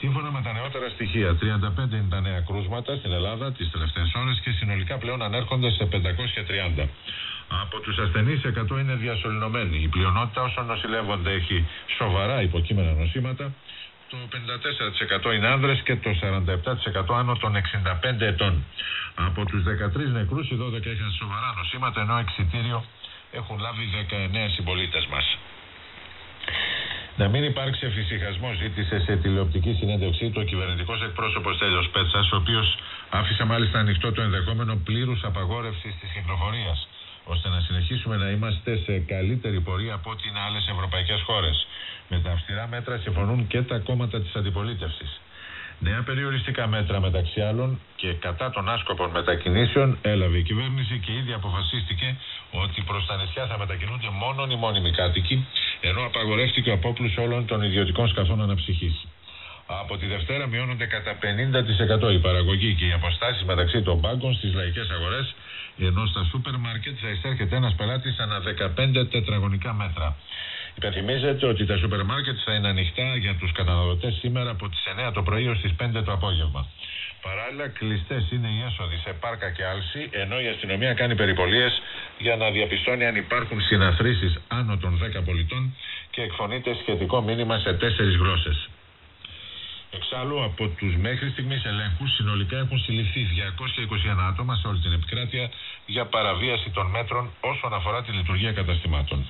Σύμφωνα 0.00 0.30
με 0.30 0.40
τα 0.42 0.52
νεότερα 0.52 0.88
στοιχεία, 0.88 1.28
35 1.40 1.96
είναι 1.98 2.10
τα 2.10 2.20
νέα 2.20 2.40
κρούσματα 2.40 2.96
στην 2.96 3.12
Ελλάδα 3.12 3.52
τις 3.52 3.70
τελευταίες 3.70 4.10
ώρες 4.14 4.40
και 4.44 4.50
συνολικά 4.50 4.98
πλέον 4.98 5.22
ανέρχονται 5.22 5.70
σε 5.70 5.84
530. 5.86 6.88
Από 7.62 7.80
τους 7.80 7.98
ασθενείς, 7.98 8.40
100 8.44 8.78
είναι 8.80 8.94
διασωληνωμένοι. 8.94 9.76
Η 9.82 9.88
πλειονότητα 9.88 10.42
όσων 10.42 10.66
νοσηλεύονται 10.66 11.30
έχει 11.32 11.66
σοβαρά 11.98 12.42
υποκείμενα 12.42 12.92
νοσήματα. 12.92 13.52
Το 14.10 14.16
54% 14.30 15.32
είναι 15.34 15.46
άνδρες 15.46 15.80
και 15.80 15.96
το 15.96 16.10
47% 16.20 17.14
άνω 17.14 17.34
των 17.36 17.56
65 17.56 18.26
ετών. 18.26 18.64
Από 19.14 19.44
τους 19.44 19.62
13 19.62 20.10
νεκρούς, 20.12 20.50
οι 20.50 20.56
12 20.56 20.90
είχαν 20.90 21.12
σοβαρά 21.18 21.54
νοσήματα, 21.56 22.00
ενώ 22.00 22.16
εξιτήριο 22.18 22.84
έχουν 23.32 23.58
λάβει 23.58 23.84
19 23.84 24.48
συμπολίτες 24.54 25.06
μας. 25.06 25.38
Να 27.20 27.28
μην 27.28 27.42
υπάρξει 27.44 27.86
εφησυχασμός, 27.86 28.56
ζήτησε 28.56 29.00
σε 29.00 29.16
τηλεοπτική 29.16 29.72
συνέντευξή 29.80 30.30
του 30.30 30.40
ο 30.44 30.46
κυβερνητικός 30.50 31.02
εκπρόσωπος 31.02 31.58
Τέλειος 31.58 31.88
Πέτσας, 31.88 32.32
ο 32.32 32.36
οποίος 32.36 32.78
άφησε 33.10 33.44
μάλιστα 33.44 33.78
ανοιχτό 33.78 34.12
το 34.12 34.22
ενδεχόμενο 34.22 34.74
πλήρους 34.84 35.24
απαγόρευσης 35.24 35.94
της 36.00 36.10
κυκλοφορίας, 36.14 36.88
ώστε 37.24 37.48
να 37.48 37.60
συνεχίσουμε 37.60 38.16
να 38.16 38.28
είμαστε 38.30 38.76
σε 38.84 38.98
καλύτερη 38.98 39.60
πορεία 39.60 39.94
από 39.94 40.10
ό,τι 40.10 40.28
είναι 40.28 40.40
άλλες 40.48 40.68
ευρωπαϊκές 40.74 41.20
χώρες. 41.26 41.66
Με 42.08 42.20
τα 42.20 42.30
αυστηρά 42.30 42.66
μέτρα 42.68 42.98
συμφωνούν 42.98 43.46
και 43.46 43.62
τα 43.62 43.78
κόμματα 43.78 44.20
της 44.20 44.34
αντιπολίτευσης. 44.34 45.20
Νέα 45.80 46.02
περιοριστικά 46.02 46.66
μέτρα 46.66 47.00
μεταξύ 47.00 47.40
άλλων 47.40 47.80
και 47.96 48.12
κατά 48.12 48.50
των 48.50 48.68
άσκοπων 48.68 49.10
μετακινήσεων 49.10 49.98
έλαβε 50.02 50.38
η 50.38 50.42
κυβέρνηση 50.42 50.98
και 50.98 51.12
ήδη 51.12 51.32
αποφασίστηκε 51.32 52.16
ότι 52.50 52.82
προς 52.82 53.06
τα 53.06 53.16
νησιά 53.16 53.46
θα 53.46 53.58
μετακινούνται 53.58 54.10
μόνο 54.22 54.46
οι 54.50 54.56
μόνιμοι 54.56 54.90
κάτοικοι, 54.90 55.46
ενώ 55.80 56.04
απαγορεύτηκε 56.04 56.70
ο 56.70 56.72
απόπλους 56.72 57.16
όλων 57.16 57.46
των 57.46 57.62
ιδιωτικών 57.62 58.08
σκαφών 58.08 58.42
αναψυχής. 58.42 59.06
Από 59.66 59.96
τη 59.96 60.06
Δευτέρα 60.06 60.46
μειώνονται 60.46 60.86
κατά 60.86 61.12
50% 62.08 62.12
η 62.12 62.18
παραγωγή 62.18 62.74
και 62.74 62.86
οι 62.86 62.92
αποστάσεις 62.92 63.44
μεταξύ 63.44 63.82
των 63.82 63.98
μπάγκων 63.98 64.34
στις 64.34 64.54
λαϊκές 64.54 64.88
αγορές, 64.90 65.34
ενώ 65.78 66.06
στα 66.06 66.24
σούπερ 66.30 66.56
μάρκετ 66.56 66.96
θα 67.02 67.08
εισέρχεται 67.08 67.56
ένας 67.56 67.74
πελάτης 67.74 68.18
ανά 68.18 68.40
15 68.40 69.06
τετραγωνικά 69.10 69.72
μέτρα. 69.72 70.16
Υπενθυμίζεται 70.74 71.46
ότι 71.46 71.66
τα 71.66 71.76
σούπερ 71.76 72.02
μάρκετ 72.04 72.36
θα 72.44 72.52
είναι 72.54 72.68
ανοιχτά 72.68 73.16
για 73.16 73.34
τους 73.34 73.52
καταναλωτές 73.52 74.14
σήμερα 74.14 74.50
από 74.50 74.68
τις 74.68 74.82
9 75.08 75.12
το 75.12 75.22
πρωί 75.22 75.48
ω 75.48 75.56
τις 75.62 75.72
5 75.76 76.02
το 76.04 76.12
απόγευμα. 76.12 76.66
Παράλληλα, 77.22 77.68
κλειστές 77.68 78.30
είναι 78.30 78.48
οι 78.48 78.62
έσοδοι 78.68 78.96
σε 78.96 79.12
πάρκα 79.12 79.50
και 79.50 79.64
άλση, 79.64 80.08
ενώ 80.10 80.40
η 80.40 80.48
αστυνομία 80.48 80.94
κάνει 80.94 81.14
περιπολίες 81.14 81.82
για 82.18 82.36
να 82.36 82.50
διαπιστώνει 82.50 83.04
αν 83.06 83.16
υπάρχουν 83.16 83.60
συναθρήσεις 83.60 84.40
άνω 84.48 84.76
των 84.76 85.00
10 85.18 85.24
πολιτών 85.24 85.74
και 86.10 86.22
εκφωνείται 86.22 86.76
σχετικό 86.80 87.20
μήνυμα 87.22 87.58
σε 87.58 87.72
τέσσερις 87.72 88.16
γλώσσες. 88.16 88.68
Εξάλλου, 89.90 90.44
από 90.44 90.68
τους 90.68 90.96
μέχρι 90.96 91.30
στιγμής 91.30 91.64
ελέγχους, 91.64 92.14
συνολικά 92.14 92.58
έχουν 92.58 92.78
συλληφθεί 92.78 93.20
221 93.20 94.28
άτομα 94.30 94.56
σε 94.56 94.66
όλη 94.68 94.80
την 94.80 94.92
επικράτεια 94.92 95.50
για 95.86 96.04
παραβίαση 96.04 96.70
των 96.70 96.86
μέτρων 96.86 97.30
όσον 97.40 97.74
αφορά 97.74 98.02
τη 98.02 98.12
λειτουργία 98.12 98.52
καταστημάτων. 98.52 99.26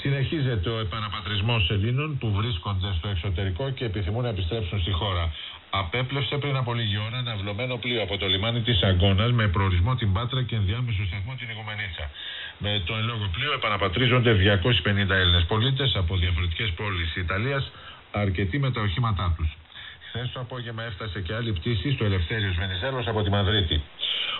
Συνεχίζεται 0.00 0.68
ο 0.70 0.78
επαναπατρισμός 0.78 1.70
Ελλήνων 1.70 2.18
που 2.18 2.32
βρίσκονται 2.32 2.94
στο 2.98 3.08
εξωτερικό 3.08 3.70
και 3.70 3.84
επιθυμούν 3.84 4.22
να 4.22 4.28
επιστρέψουν 4.28 4.80
στη 4.80 4.90
χώρα. 4.90 5.34
Απέπλευσε 5.70 6.36
πριν 6.36 6.56
από 6.56 6.74
λίγη 6.74 6.98
ώρα 6.98 7.18
ένα 7.18 7.36
βλωμένο 7.36 7.76
πλοίο 7.76 8.02
από 8.02 8.16
το 8.16 8.26
λιμάνι 8.26 8.60
της 8.60 8.82
Αγκώνας 8.82 9.32
με 9.32 9.48
προορισμό 9.48 9.94
την 9.94 10.12
Πάτρα 10.12 10.42
και 10.42 10.54
ενδιάμεσο 10.54 11.06
σταθμό 11.06 11.34
την 11.38 11.48
Ιγουμενίτσα. 11.50 12.10
Με 12.58 12.82
το 12.86 12.94
εν 12.96 13.04
λόγω 13.04 13.30
πλοίο 13.34 13.52
επαναπατρίζονται 13.52 14.32
250 14.32 15.10
Έλληνες 15.10 15.44
πολίτες 15.44 15.96
από 15.96 16.16
διαφορετικές 16.16 16.70
πόλεις 16.70 17.16
Ιταλίας, 17.16 17.70
αρκετοί 18.10 18.58
με 18.58 18.70
τα 18.70 18.80
οχήματά 18.80 19.34
τους. 19.36 19.56
Χθες 20.08 20.30
το 20.32 20.40
απόγευμα 20.40 20.82
έφτασε 20.82 21.20
και 21.20 21.34
άλλη 21.34 21.52
πτήση 21.52 21.92
στο 21.92 22.04
Ελευθέριος 22.04 22.54
Βενιζέλος 22.54 23.06
από 23.06 23.22
τη 23.22 23.30
Μαδρίτη. 23.30 23.82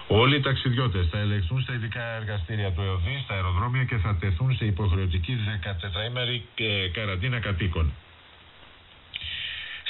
Όλοι 0.09 0.37
οι 0.37 0.41
ταξιδιώτες 0.41 1.09
θα 1.11 1.19
ελεγχθούν 1.19 1.61
στα 1.63 1.73
ειδικά 1.75 2.03
εργαστήρια 2.21 2.71
του 2.73 2.83
ΕΟΔΗ, 2.83 3.21
στα 3.25 3.35
αεροδρόμια 3.35 3.85
και 3.85 3.97
θα 3.97 4.17
τεθούν 4.21 4.57
σε 4.57 4.65
υποχρεωτική 4.65 5.35
14ημερη 5.65 6.41
και 6.55 6.91
καραντίνα 6.93 7.39
κατοίκων. 7.39 7.93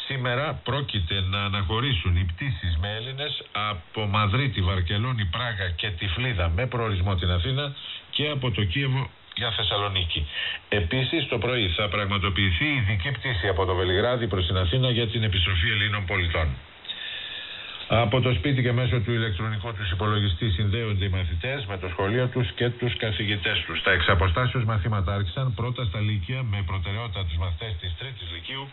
Σήμερα 0.06 0.60
πρόκειται 0.64 1.20
να 1.20 1.44
αναχωρήσουν 1.44 2.16
οι 2.16 2.24
πτήσεις 2.24 2.76
με 2.80 2.88
Έλληνες 2.98 3.42
από 3.52 4.06
Μαδρίτη, 4.06 4.60
Βαρκελόνη, 4.60 5.24
Πράγα 5.24 5.70
και 5.76 5.90
Τυφλίδα 5.90 6.48
με 6.48 6.66
προορισμό 6.66 7.14
την 7.14 7.30
Αθήνα 7.30 7.74
και 8.10 8.28
από 8.28 8.50
το 8.50 8.64
Κίεβο 8.64 9.10
για 9.34 9.50
Θεσσαλονίκη. 9.50 10.26
Επίσης 10.68 11.28
το 11.28 11.38
πρωί 11.38 11.68
θα 11.68 11.88
πραγματοποιηθεί 11.88 12.64
ειδική 12.64 13.10
πτήση 13.10 13.48
από 13.48 13.64
το 13.64 13.74
Βελιγράδι 13.74 14.26
προς 14.26 14.46
την 14.46 14.56
Αθήνα 14.56 14.90
για 14.90 15.06
την 15.08 15.22
επιστροφή 15.22 15.68
Ελλήνων 15.68 16.04
πολιτών. 16.04 16.48
Από 17.88 18.20
το 18.20 18.32
σπίτι 18.32 18.62
και 18.62 18.72
μέσω 18.72 19.00
του 19.00 19.12
ηλεκτρονικού 19.12 19.72
τους 19.72 19.90
υπολογιστή 19.90 20.50
συνδέονται 20.50 21.04
οι 21.04 21.08
μαθητές 21.08 21.66
με 21.66 21.78
το 21.78 21.88
σχολείο 21.88 22.26
τους 22.26 22.52
και 22.52 22.70
τους 22.70 22.96
καθηγητές 22.96 23.64
τους. 23.66 23.82
Τα 23.82 23.90
εξαποστάσεως 23.90 24.64
μαθήματα 24.64 25.14
άρχισαν 25.14 25.54
πρώτα 25.54 25.84
στα 25.84 26.00
Λύκεια 26.00 26.42
με 26.42 26.62
προτεραιότητα 26.66 27.24
τους 27.24 27.36
μαθητές 27.36 27.76
της 27.80 27.94
Τρίτης 27.98 28.28
Λυκείου 28.34 28.68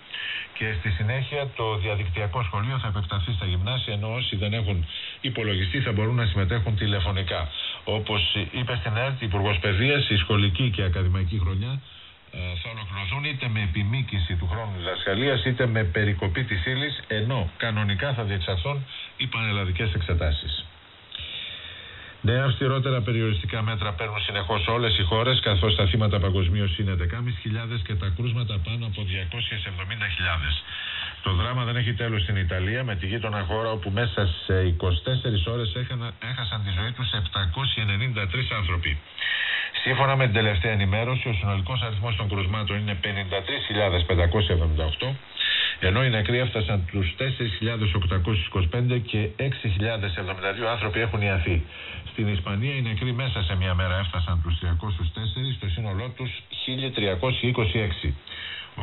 και 0.57 0.73
στη 0.79 0.89
συνέχεια 0.89 1.47
το 1.55 1.77
διαδικτυακό 1.77 2.43
σχολείο 2.43 2.77
θα 2.81 2.87
επεκταθεί 2.87 3.31
στα 3.33 3.45
γυμνάσια 3.45 3.93
ενώ 3.93 4.13
όσοι 4.13 4.35
δεν 4.35 4.53
έχουν 4.53 4.85
υπολογιστή 5.21 5.79
θα 5.81 5.91
μπορούν 5.91 6.15
να 6.15 6.25
συμμετέχουν 6.25 6.75
τηλεφωνικά. 6.75 7.49
Όπως 7.83 8.21
είπε 8.51 8.75
στην 8.75 8.97
ΕΡΤ, 8.97 9.21
Υπουργός 9.21 9.57
Παιδείας, 9.59 10.09
η 10.09 10.15
σχολική 10.17 10.69
και 10.69 10.83
ακαδημαϊκή 10.83 11.39
χρονιά 11.43 11.73
ε, 11.73 12.02
θα 12.33 12.69
ολοκληρωθούν 12.69 13.23
είτε 13.23 13.47
με 13.47 13.61
επιμήκυση 13.61 14.35
του 14.35 14.47
χρόνου 14.47 14.77
διδασκαλίας 14.77 15.45
είτε 15.45 15.65
με 15.67 15.83
περικοπή 15.83 16.43
της 16.43 16.65
ύλης, 16.65 17.03
ενώ 17.07 17.49
κανονικά 17.57 18.13
θα 18.13 18.23
διεξαχθούν 18.23 18.85
οι 19.17 19.27
πανελλαδικές 19.27 19.93
εξετάσεις. 19.93 20.65
Νέα 22.25 22.43
αυστηρότερα 22.43 23.01
περιοριστικά 23.01 23.61
μέτρα 23.61 23.93
παίρνουν 23.93 24.21
συνεχώς 24.27 24.67
όλες 24.67 24.97
οι 24.99 25.03
χώρες, 25.03 25.39
καθώς 25.39 25.75
τα 25.75 25.85
θύματα 25.87 26.19
παγκοσμίως 26.19 26.77
είναι 26.77 26.93
10.500 26.93 27.81
και 27.87 27.95
τα 27.95 28.13
κρούσματα 28.15 28.59
πάνω 28.65 28.85
από 28.85 29.01
270.000. 29.01 30.63
Το 31.23 31.33
δράμα 31.33 31.63
δεν 31.63 31.75
έχει 31.75 31.93
τέλος 31.93 32.21
στην 32.21 32.35
Ιταλία, 32.35 32.83
με 32.83 32.95
τη 32.95 33.05
γείτονα 33.07 33.41
χώρα 33.49 33.69
όπου 33.71 33.89
μέσα 33.89 34.29
σε 34.45 34.53
24 34.63 35.47
ώρες 35.53 35.75
έχασαν 36.31 36.59
τη 36.65 36.71
ζωή 36.79 36.91
τους 36.91 37.09
793 37.11 38.51
άνθρωποι. 38.59 38.97
Σύμφωνα 39.83 40.15
με 40.15 40.25
την 40.25 40.33
τελευταία 40.33 40.71
ενημέρωση, 40.71 41.29
ο 41.29 41.33
συνολικός 41.33 41.81
αριθμός 41.81 42.15
των 42.15 42.29
κρουσμάτων 42.29 42.79
είναι 42.79 42.97
53.578, 43.01 45.15
ενώ 45.79 46.03
οι 46.03 46.09
νεκροί 46.09 46.37
έφτασαν 46.37 46.85
τους 46.91 47.15
4.825 47.17 49.01
και 49.09 49.29
6.072 49.37 49.43
άνθρωποι 50.73 50.99
έχουν 50.99 51.21
ιαθεί. 51.21 51.65
Στην 52.13 52.27
Ισπανία 52.27 52.73
οι 52.75 52.81
νεκροί 52.81 53.11
μέσα 53.13 53.39
σε 53.47 53.55
μια 53.55 53.73
μέρα 53.73 53.95
έφτασαν 54.03 54.41
τους 54.43 54.55
304, 54.61 55.55
στο 55.57 55.67
σύνολό 55.75 56.07
τους 56.17 56.31
1.326. 56.65 58.13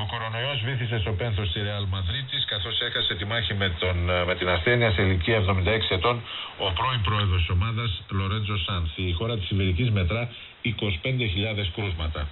Ο 0.00 0.02
κορονοϊός 0.10 0.58
βήθησε 0.68 0.96
στο 1.04 1.12
πένθος 1.20 1.48
στη 1.48 1.58
Ρεάλ 1.62 1.84
Μαδρίτης 1.94 2.42
καθώς 2.52 2.80
έκασε 2.80 3.14
τη 3.14 3.24
μάχη 3.24 3.54
με, 3.54 3.68
τον, 3.80 3.96
με 4.28 4.34
την 4.38 4.48
ασθένεια 4.48 4.90
σε 4.90 5.02
ηλικία 5.02 5.38
76 5.40 5.96
ετών 5.96 6.16
ο 6.64 6.66
πρώην 6.78 7.00
πρόεδρος 7.08 7.40
της 7.40 7.50
ομάδας 7.56 8.02
Λορέντζο 8.10 8.56
Σάνθ. 8.64 8.98
Η 8.98 9.12
χώρα 9.18 9.34
της 9.38 9.50
Ιβηρικής 9.50 9.90
μετρά 9.90 10.22
25.000 10.64 11.66
κρούσματα. 11.74 12.28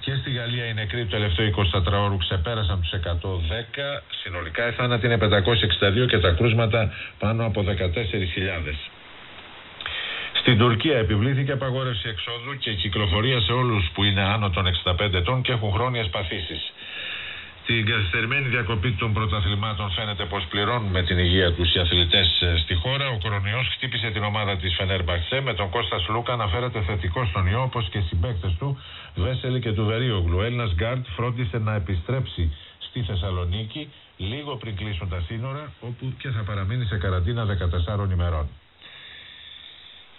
Και 0.00 0.12
στη 0.20 0.30
Γαλλία 0.32 0.64
οι 0.66 0.74
νεκροί 0.74 1.00
του 1.04 1.12
τελευταίου 1.16 1.50
24 1.50 1.92
ώρου 2.06 2.16
ξεπέρασαν 2.16 2.80
τους 2.80 2.92
110. 2.92 4.02
Συνολικά 4.22 4.68
οι 4.68 4.72
θάνατοι 4.72 5.06
είναι 5.06 5.18
562 6.02 6.06
και 6.10 6.18
τα 6.18 6.30
κρούσματα 6.30 6.92
πάνω 7.18 7.46
από 7.46 7.64
14.000. 7.66 8.99
Στην 10.40 10.58
Τουρκία 10.58 10.98
επιβλήθηκε 10.98 11.52
απαγόρευση 11.52 12.08
εξόδου 12.08 12.56
και 12.58 12.74
κυκλοφορία 12.74 13.40
σε 13.40 13.52
όλους 13.52 13.90
που 13.94 14.04
είναι 14.04 14.22
άνω 14.22 14.50
των 14.50 14.64
65 14.84 15.12
ετών 15.12 15.42
και 15.42 15.52
έχουν 15.52 15.70
χρόνιες 15.72 16.08
παθήσεις. 16.08 16.72
Την 17.66 17.86
καθυστερημένη 17.86 18.48
διακοπή 18.48 18.90
των 18.92 19.12
πρωταθλημάτων 19.12 19.90
φαίνεται 19.90 20.24
πως 20.24 20.44
πληρώνουν 20.50 20.90
με 20.90 21.02
την 21.02 21.18
υγεία 21.18 21.52
τους 21.52 21.74
οι 21.74 21.78
αθλητές 21.78 22.40
ε, 22.40 22.58
στη 22.62 22.74
χώρα. 22.74 23.08
Ο 23.08 23.18
κορονοϊός 23.22 23.66
χτύπησε 23.74 24.10
την 24.10 24.22
ομάδα 24.22 24.56
της 24.56 24.74
Φενέρμπαξε 24.74 25.40
με 25.40 25.54
τον 25.54 25.70
Κώστας 25.70 26.02
Σλούκα 26.02 26.36
να 26.36 26.46
φέρεται 26.48 26.80
θετικό 26.80 27.26
στον 27.26 27.46
ιό 27.46 27.62
όπως 27.62 27.88
και 27.90 27.98
οι 27.98 28.04
συμπαίκτες 28.08 28.52
του 28.58 28.78
Βέσελη 29.14 29.60
και 29.60 29.72
του 29.72 29.84
Βερίογλου. 29.84 30.36
Ο 30.38 30.42
Έλληνας 30.42 30.72
Γκάρτ 30.74 31.06
φρόντισε 31.16 31.58
να 31.58 31.74
επιστρέψει 31.74 32.52
στη 32.78 33.02
Θεσσαλονίκη 33.02 33.88
λίγο 34.16 34.56
πριν 34.56 34.76
κλείσουν 34.76 35.08
τα 35.08 35.20
σύνορα 35.26 35.72
όπου 35.80 36.14
και 36.18 36.28
θα 36.28 36.42
παραμείνει 36.42 36.84
σε 36.84 36.96
καραντίνα 36.96 37.42
14 38.08 38.12
ημερών. 38.12 38.48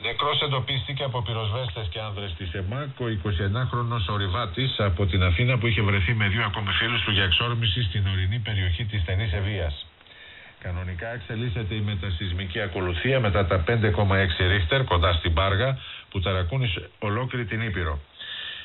Νεκρός 0.03 0.41
εντοπίστηκε 0.41 1.03
από 1.03 1.21
πυροσβέστες 1.21 1.87
και 1.91 1.99
άνδρες 1.99 2.33
της 2.37 2.53
ΕΜΑΚ 2.53 2.99
ο 2.99 3.05
29χρονος 3.23 4.05
ορειβάτης 4.09 4.79
από 4.79 5.05
την 5.05 5.23
Αθήνα 5.23 5.57
που 5.57 5.67
είχε 5.67 5.81
βρεθεί 5.81 6.13
με 6.13 6.27
δύο 6.27 6.43
ακόμη 6.45 6.71
φίλους 6.71 7.01
του 7.03 7.11
για 7.11 7.23
εξόρμηση 7.23 7.83
στην 7.83 8.07
ορεινή 8.07 8.39
περιοχή 8.39 8.85
της 8.85 9.01
στενής 9.01 9.33
Ευβίας. 9.33 9.85
Κανονικά 10.61 11.13
εξελίσσεται 11.13 11.73
η 11.75 11.81
μετασυσμική 11.81 12.59
ακολουθία 12.61 13.19
μετά 13.19 13.45
τα 13.45 13.63
5,6 13.67 14.47
ρίχτερ 14.47 14.83
κοντά 14.83 15.13
στην 15.13 15.33
Πάργα 15.33 15.77
που 16.09 16.19
ταρακούν 16.19 16.61
ολόκληρη 16.99 17.45
την 17.45 17.61
Ήπειρο. 17.61 17.99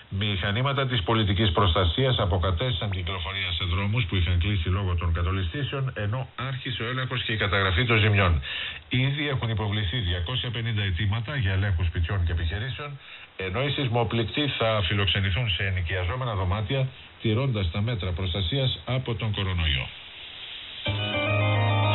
Μηχανήματα 0.08 0.86
της 0.86 1.02
πολιτικής 1.02 1.52
προστασίας 1.52 2.18
αποκατέστησαν 2.18 2.90
κυκλοφορία 2.90 3.50
σε 3.52 3.64
δρόμους 3.64 4.04
που 4.04 4.16
είχαν 4.16 4.38
κλείσει 4.38 4.68
λόγω 4.68 4.94
των 4.94 5.12
κατολιστήσεων, 5.12 5.92
ενώ 5.94 6.28
άρχισε 6.36 6.82
ο 6.82 6.86
έλεγχος 6.86 7.22
και 7.22 7.32
η 7.32 7.36
καταγραφή 7.36 7.84
των 7.84 7.98
ζημιών. 7.98 8.42
Ήδη 8.88 9.28
έχουν 9.28 9.48
υποβληθεί 9.48 9.96
250 10.00 10.82
αιτήματα 10.86 11.36
για 11.36 11.52
ελέγχους 11.52 11.86
σπιτιών 11.86 12.24
και 12.24 12.32
επιχειρήσεων, 12.32 12.98
ενώ 13.36 13.62
οι 13.62 13.70
σεισμοπληκτοί 13.70 14.48
θα 14.58 14.82
φιλοξενηθούν 14.86 15.50
σε 15.50 15.62
ενοικιαζόμενα 15.64 16.34
δωμάτια, 16.34 16.88
τηρώντας 17.22 17.70
τα 17.70 17.80
μέτρα 17.80 18.10
προστασίας 18.10 18.80
από 18.84 19.14
τον 19.14 19.32
κορονοϊό. 19.32 19.86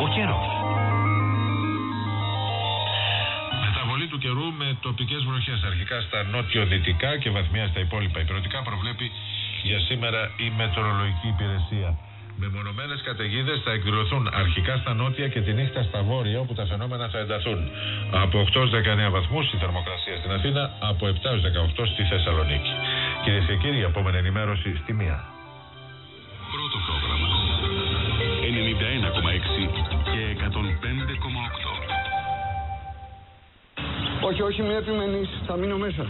Ο 0.02 0.08
καιρός. 0.14 0.91
Με 4.72 4.78
τοπικές 4.88 5.22
βροχές 5.28 5.60
αρχικά 5.70 5.96
στα 6.06 6.18
νότιο-δυτικά 6.32 7.10
και 7.22 7.30
βαθμιά 7.36 7.66
στα 7.72 7.80
υπόλοιπα 7.86 8.18
υπηρετικά 8.24 8.58
προβλέπει 8.68 9.06
για 9.68 9.78
σήμερα 9.88 10.20
η 10.44 10.46
μετεωρολογική 10.60 11.28
υπηρεσία. 11.34 11.88
Μεμονωμένε 12.42 12.94
καταιγίδες 13.08 13.58
θα 13.64 13.72
εκδηλωθούν 13.76 14.22
αρχικά 14.42 14.74
στα 14.82 14.92
νότια 14.94 15.28
και 15.32 15.40
τη 15.44 15.52
νύχτα 15.58 15.82
στα 15.88 16.00
βόρεια, 16.08 16.38
όπου 16.44 16.54
τα 16.54 16.64
φαινόμενα 16.70 17.08
θα 17.12 17.18
ενταθούν. 17.24 17.60
Από 18.24 18.36
8 18.52 18.64
19 19.08 19.10
βαθμούς 19.16 19.52
η 19.54 19.56
θερμοκρασία 19.62 20.16
στην 20.20 20.32
Αθήνα, 20.36 20.62
από 20.90 21.02
7 21.06 21.10
18 21.80 21.86
στη 21.92 22.02
Θεσσαλονίκη. 22.10 22.72
Κυρίες 23.24 23.44
και 23.48 23.56
κύριοι, 23.62 23.78
η 23.84 23.86
επόμενη 23.90 24.16
ενημέρωση 24.16 24.70
στη 24.82 24.92
μία. 25.00 25.16
Πρώτο 26.52 26.78
πρόγραμμα. 26.86 27.28
91,6 28.42 29.62
και 30.12 30.22
105,8. 30.38 31.61
Όχι, 34.28 34.42
όχι, 34.42 34.62
μην 34.62 34.76
επιμένεις, 34.82 35.28
θα 35.46 35.54
μείνω 35.56 35.76
μέσα. 35.76 36.04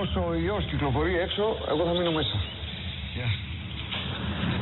Όσο 0.00 0.18
ο 0.30 0.32
ιός 0.46 0.64
κυκλοφορεί 0.70 1.14
έξω, 1.24 1.44
εγώ 1.72 1.82
θα 1.88 1.92
μείνω 1.98 2.12
μέσα. 2.18 2.36
Γεια. 3.16 3.28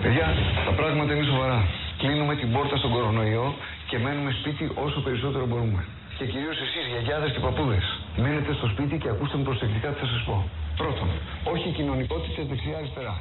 Παιδιά, 0.03 0.27
τα 0.67 0.73
πράγματα 0.79 1.11
είναι 1.15 1.27
σοβαρά. 1.33 1.61
Κλείνουμε 1.99 2.35
την 2.41 2.53
πόρτα 2.55 2.77
στον 2.77 2.91
κορονοϊό 2.95 3.47
και 3.89 3.97
μένουμε 3.99 4.31
σπίτι 4.39 4.65
όσο 4.85 4.99
περισσότερο 5.07 5.45
μπορούμε. 5.47 5.81
Και 6.19 6.25
κυρίως 6.33 6.57
εσείς, 6.67 6.85
γιαγιάδες 6.93 7.31
και 7.35 7.41
παππούδες. 7.47 7.85
Μένετε 8.23 8.53
στο 8.59 8.67
σπίτι 8.73 8.95
και 9.03 9.09
ακούστε 9.15 9.37
με 9.37 9.45
προσεκτικά 9.49 9.89
τι 9.93 9.99
θα 10.05 10.09
σας 10.15 10.23
πω. 10.29 10.37
Πρώτον, 10.81 11.09
όχι 11.53 11.69
κοινωνικότητες 11.79 12.45
δεξιά-αριστερά. 12.51 13.15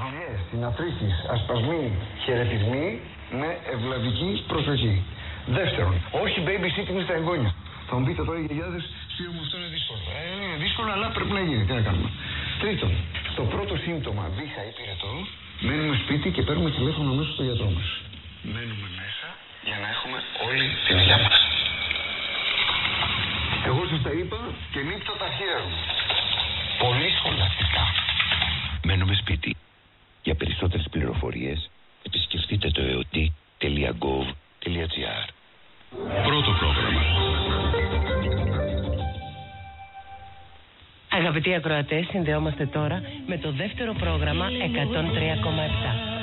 Δουλειές, 0.00 0.38
συναθρήσεις, 0.50 1.14
ασπασμοί, 1.34 1.84
χαιρετισμοί 2.24 2.86
με 3.40 3.48
ευλαβική 3.74 4.30
προσοχή. 4.52 4.94
Δεύτερον, 5.58 5.94
όχι 6.24 6.38
babysitting 6.46 7.00
στα 7.06 7.14
εγγόνια. 7.20 7.52
Θα 7.90 7.98
μου 7.98 8.04
πείτε 8.06 8.22
τώρα 8.28 8.38
οι 8.40 8.44
γιαγιάδες, 8.48 8.84
φίλο 9.16 9.30
μου 9.34 9.42
αυτό 9.44 9.54
είναι 9.58 9.70
δύσκολο. 9.76 10.00
Ε, 10.16 10.22
είναι 10.44 10.58
δύσκολο, 10.64 10.90
αλλά 10.96 11.08
πρέπει 11.16 11.32
να 11.38 11.42
γίνει. 11.48 11.64
Τι 11.68 11.72
να 11.78 11.84
κάνουμε. 11.88 12.10
Τρίτον, 12.62 12.90
στο 13.32 13.42
πρώτο 13.52 13.74
σύμπτωμα 13.84 14.24
βήχα 14.38 14.60
ή 14.68 14.72
πυρετό, 14.78 15.12
μένουμε 15.66 15.96
σπίτι 16.02 16.28
και 16.34 16.42
παίρνουμε 16.46 16.70
τηλέφωνο 16.78 17.08
αμέσω 17.14 17.30
στο 17.36 17.42
γιατρό 17.48 17.68
μας. 17.76 17.88
Μένουμε 18.54 18.88
μέσα 19.00 19.28
για 19.68 19.78
να 19.82 19.88
έχουμε 19.94 20.18
όλη 20.46 20.64
την 20.86 20.96
υγεία 21.02 21.18
μας. 21.24 21.38
Εγώ 23.68 23.80
σας 23.90 24.00
τα 24.06 24.12
είπα 24.18 24.38
και 24.72 24.80
νύπτω 24.88 25.12
τα 25.22 25.28
χέρια 25.36 25.60
μου. 25.66 25.76
Πολύ 26.84 27.08
σχολαστικά. 27.18 27.84
Μένουμε 28.88 29.14
σπίτι. 29.22 29.50
Για 30.26 30.34
περισσότερες 30.40 30.86
πληροφορίες 30.90 31.70
επισκεφτείτε 32.08 32.66
το 32.76 32.82
eot.gov.gr 32.92 34.10
Πρώτο 36.24 36.50
πρόγραμμα. 36.58 37.29
Αγαπητοί 41.12 41.54
ακροατές, 41.54 42.06
συνδεόμαστε 42.06 42.66
τώρα 42.66 43.02
με 43.26 43.38
το 43.38 43.52
δεύτερο 43.52 43.92
πρόγραμμα 43.92 44.46
103,7. 44.48 46.19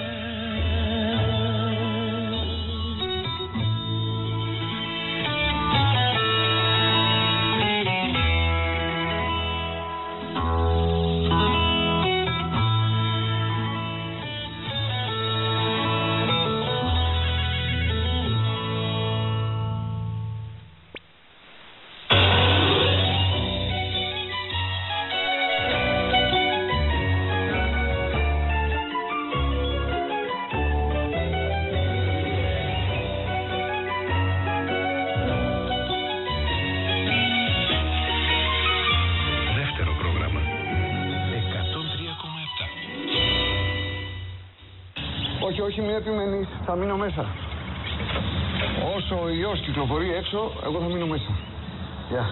Όχι 45.68 45.82
μία 45.88 45.98
επιμενή, 46.04 46.42
θα 46.66 46.74
μείνω 46.80 46.96
μέσα. 47.06 47.24
Όσο 48.96 49.14
ο 49.26 49.28
ιός 49.42 49.60
κυκλοφορεί 49.66 50.08
έξω, 50.22 50.40
εγώ 50.68 50.78
θα 50.84 50.90
μείνω 50.94 51.08
μέσα. 51.14 51.32
Γεια. 52.12 52.26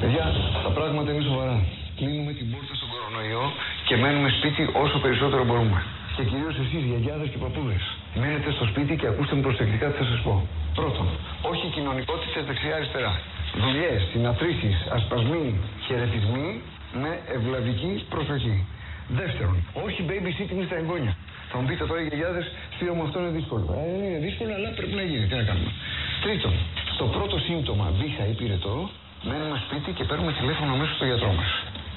Παιδιά, 0.00 0.26
τα 0.64 0.70
πράγματα 0.76 1.08
είναι 1.12 1.24
σοβαρά. 1.30 1.56
Κλείνουμε 1.98 2.32
την 2.38 2.46
πόρτα 2.52 2.74
στον 2.78 2.88
κορονοϊό 2.92 3.44
και 3.88 3.94
μένουμε 4.02 4.28
σπίτι 4.36 4.62
όσο 4.84 4.96
περισσότερο 5.04 5.42
μπορούμε. 5.48 5.78
Και 6.16 6.24
κυρίως 6.30 6.56
εσείς, 6.64 6.82
γιαγιάδες 6.90 7.28
και 7.32 7.38
παππούδες. 7.44 7.84
Μένετε 8.20 8.50
στο 8.56 8.64
σπίτι 8.70 8.92
και 9.00 9.06
ακούστε 9.12 9.34
με 9.38 9.42
προσεκτικά 9.46 9.86
τι 9.90 9.96
θα 10.00 10.06
σας 10.12 10.20
πω. 10.26 10.34
Πρώτον, 10.78 11.06
όχι 11.50 11.66
κοινωνικότητες 11.76 12.42
δεξιά-αριστερά. 12.48 13.12
Δουλειές, 13.64 14.00
συναθρήσεις, 14.12 14.76
ασπασμοί, 14.96 15.46
χαιρετισμοί 15.86 16.48
με 17.02 17.10
ευλαβική 17.36 17.92
προσοχή. 18.12 18.56
Δεύτερον, 19.20 19.56
όχι 19.86 20.00
babysitting 20.08 20.62
στα 20.68 20.76
εγγόνια. 20.82 21.14
Θα 21.50 21.58
μου 21.58 21.66
πείτε 21.66 21.84
τώρα 21.86 22.00
οι 22.00 22.06
γιαγιάδε, 22.06 22.42
φίλο 22.78 22.94
μου 22.94 23.02
αυτό 23.02 23.18
είναι 23.20 23.32
δύσκολο. 23.38 23.64
Ε, 23.78 24.06
είναι 24.06 24.18
δύσκολο, 24.26 24.52
αλλά 24.54 24.68
πρέπει 24.78 24.94
να 25.00 25.02
γίνει. 25.10 25.26
Τι 25.26 25.34
να 25.34 25.42
κάνουμε. 25.42 25.72
Τρίτον, 26.24 26.52
στο 26.94 27.04
πρώτο 27.04 27.38
σύμπτωμα 27.38 27.86
βήχα 28.00 28.24
ή 28.26 28.32
πυρετό, 28.40 28.90
μένουμε 29.22 29.62
σπίτι 29.66 29.90
και 29.96 30.04
παίρνουμε 30.04 30.32
τηλέφωνο 30.32 30.72
αμέσως 30.72 30.96
στο 30.96 31.04
γιατρό 31.04 31.32
μας. 31.32 31.50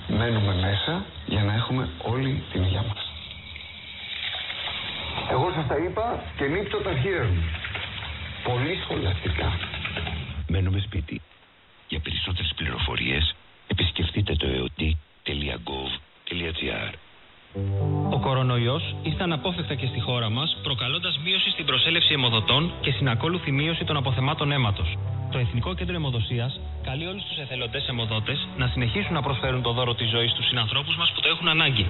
Μένουμε 0.08 0.54
μέσα 0.68 1.06
για 1.26 1.44
να 1.44 1.54
έχουμε 1.54 1.90
όλη 2.02 2.44
την 2.52 2.64
υγεία 2.64 2.84
μας. 2.90 3.02
Εγώ 5.32 5.52
σας 5.56 5.68
τα 5.68 5.78
είπα 5.78 6.24
και 6.38 6.46
νύπτω 6.46 6.78
τα 6.78 6.94
χέρια 7.02 7.24
μου. 7.24 7.44
Πολύ 8.44 8.80
σχολαστικά. 8.84 9.50
Μένουμε 10.48 10.80
σπίτι. 10.80 11.22
Για 11.88 12.00
περισσότερες 12.00 12.54
πληροφορίες 12.56 13.36
επισκεφτείτε 13.68 14.36
το 14.36 14.48
eot.gov.gr 14.58 15.82
Ο 18.10 18.20
κορονοϊός 18.20 18.96
ήρθε 19.04 19.24
αναπόφευκτα 19.24 19.76
και 19.76 19.86
στη 19.86 20.00
χώρα 20.00 20.30
μας, 20.30 20.58
προκαλώντας 20.64 21.20
μείωση 21.24 21.50
στην 21.50 21.66
προσέλευση 21.66 22.14
αιμοδοτών 22.14 22.72
και 22.82 22.92
συνακόλουθη 22.92 23.52
μείωση 23.52 23.84
των 23.84 23.98
αποθεμάτων 23.98 24.52
αίματος. 24.52 24.98
Το 25.32 25.38
Εθνικό 25.38 25.74
Κέντρο 25.74 25.96
Αιμοδοσίας 25.96 26.60
καλεί 26.84 27.06
όλους 27.06 27.24
τους 27.24 27.38
εθελοντές 27.38 27.88
αιμοδότες 27.88 28.48
να 28.58 28.68
συνεχίσουν 28.68 29.14
να 29.14 29.22
προσφέρουν 29.22 29.62
το 29.62 29.72
δώρο 29.72 29.94
της 29.96 30.10
ζωής 30.10 30.32
στους 30.32 30.48
συνανθρώπους 30.48 30.96
μας 30.98 31.12
που 31.12 31.22
το 31.22 31.30
έχουν 31.30 31.48
ανάγκη. 31.48 31.88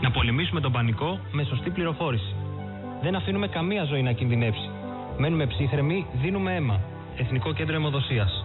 Να 0.00 0.10
πολεμήσουμε 0.10 0.60
τον 0.60 0.72
πανικό 0.72 1.18
με 1.32 1.44
σωστή 1.44 1.70
πληροφόρηση. 1.70 2.34
Δεν 3.02 3.14
αφήνουμε 3.14 3.48
καμία 3.48 3.84
ζωή 3.84 4.02
να 4.02 4.12
κινδυνεύσει. 4.12 4.70
Μένουμε 5.18 5.46
ψύχρεμοι, 5.46 6.06
δίνουμε 6.22 6.54
αίμα. 6.54 6.80
Εθνικό 7.16 7.52
Κέντρο 7.52 7.74
Αιμοδοσίας. 7.74 8.44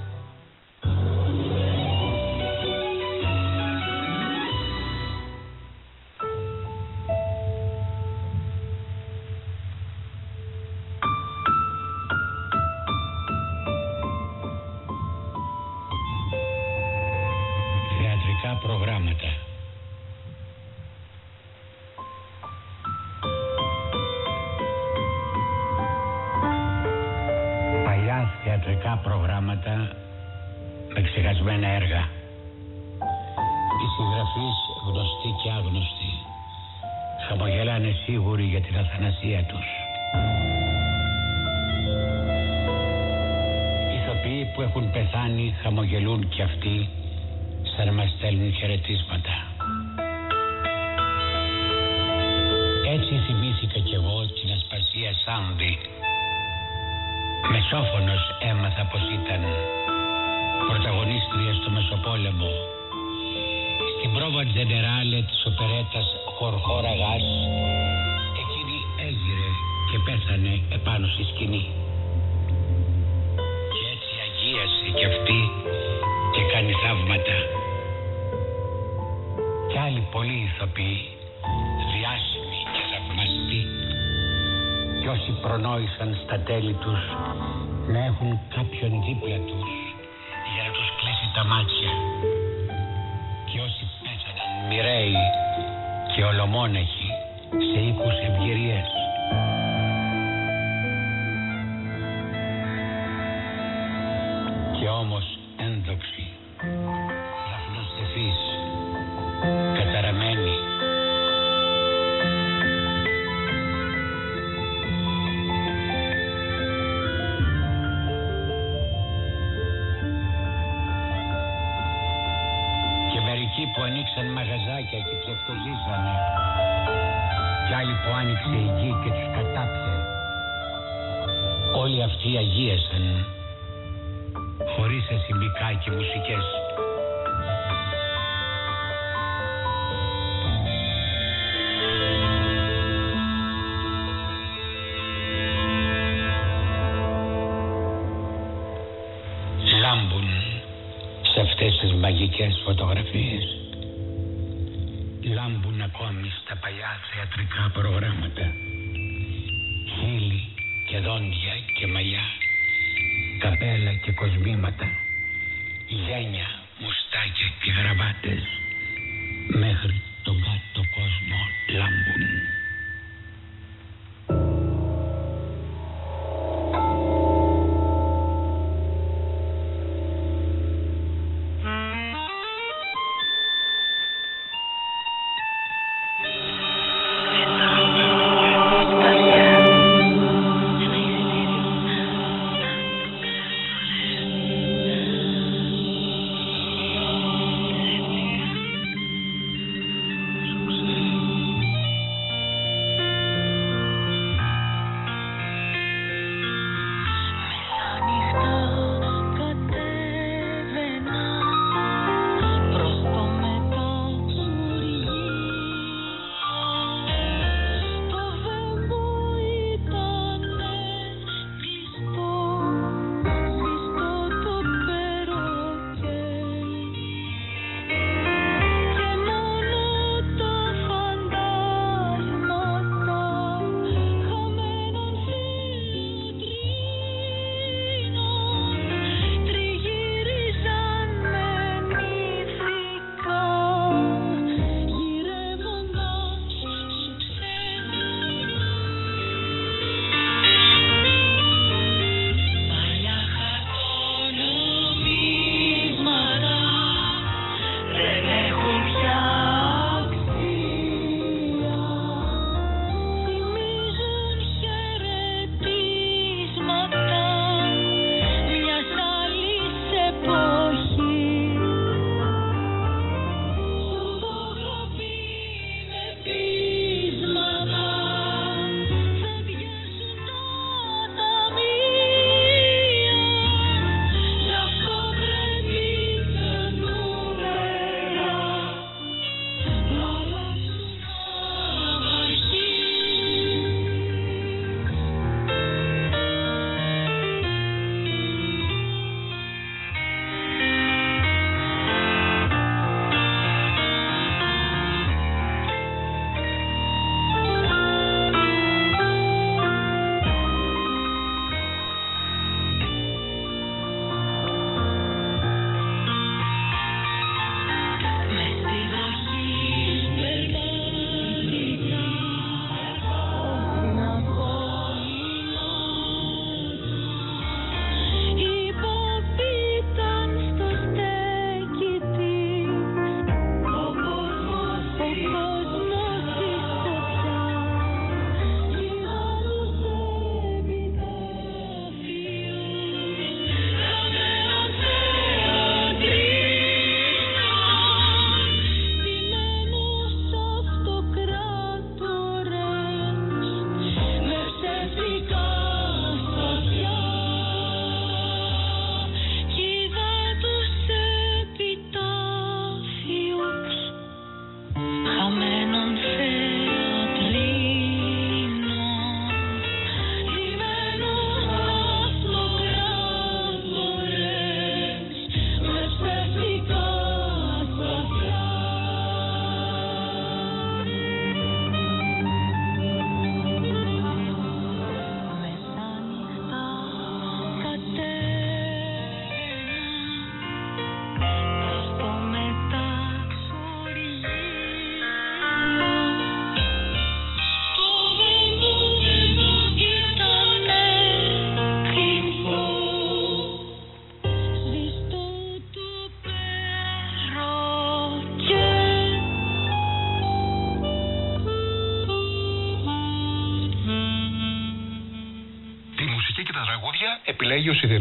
ellos 417.70 417.84
y 417.84 417.88
de 417.88 417.99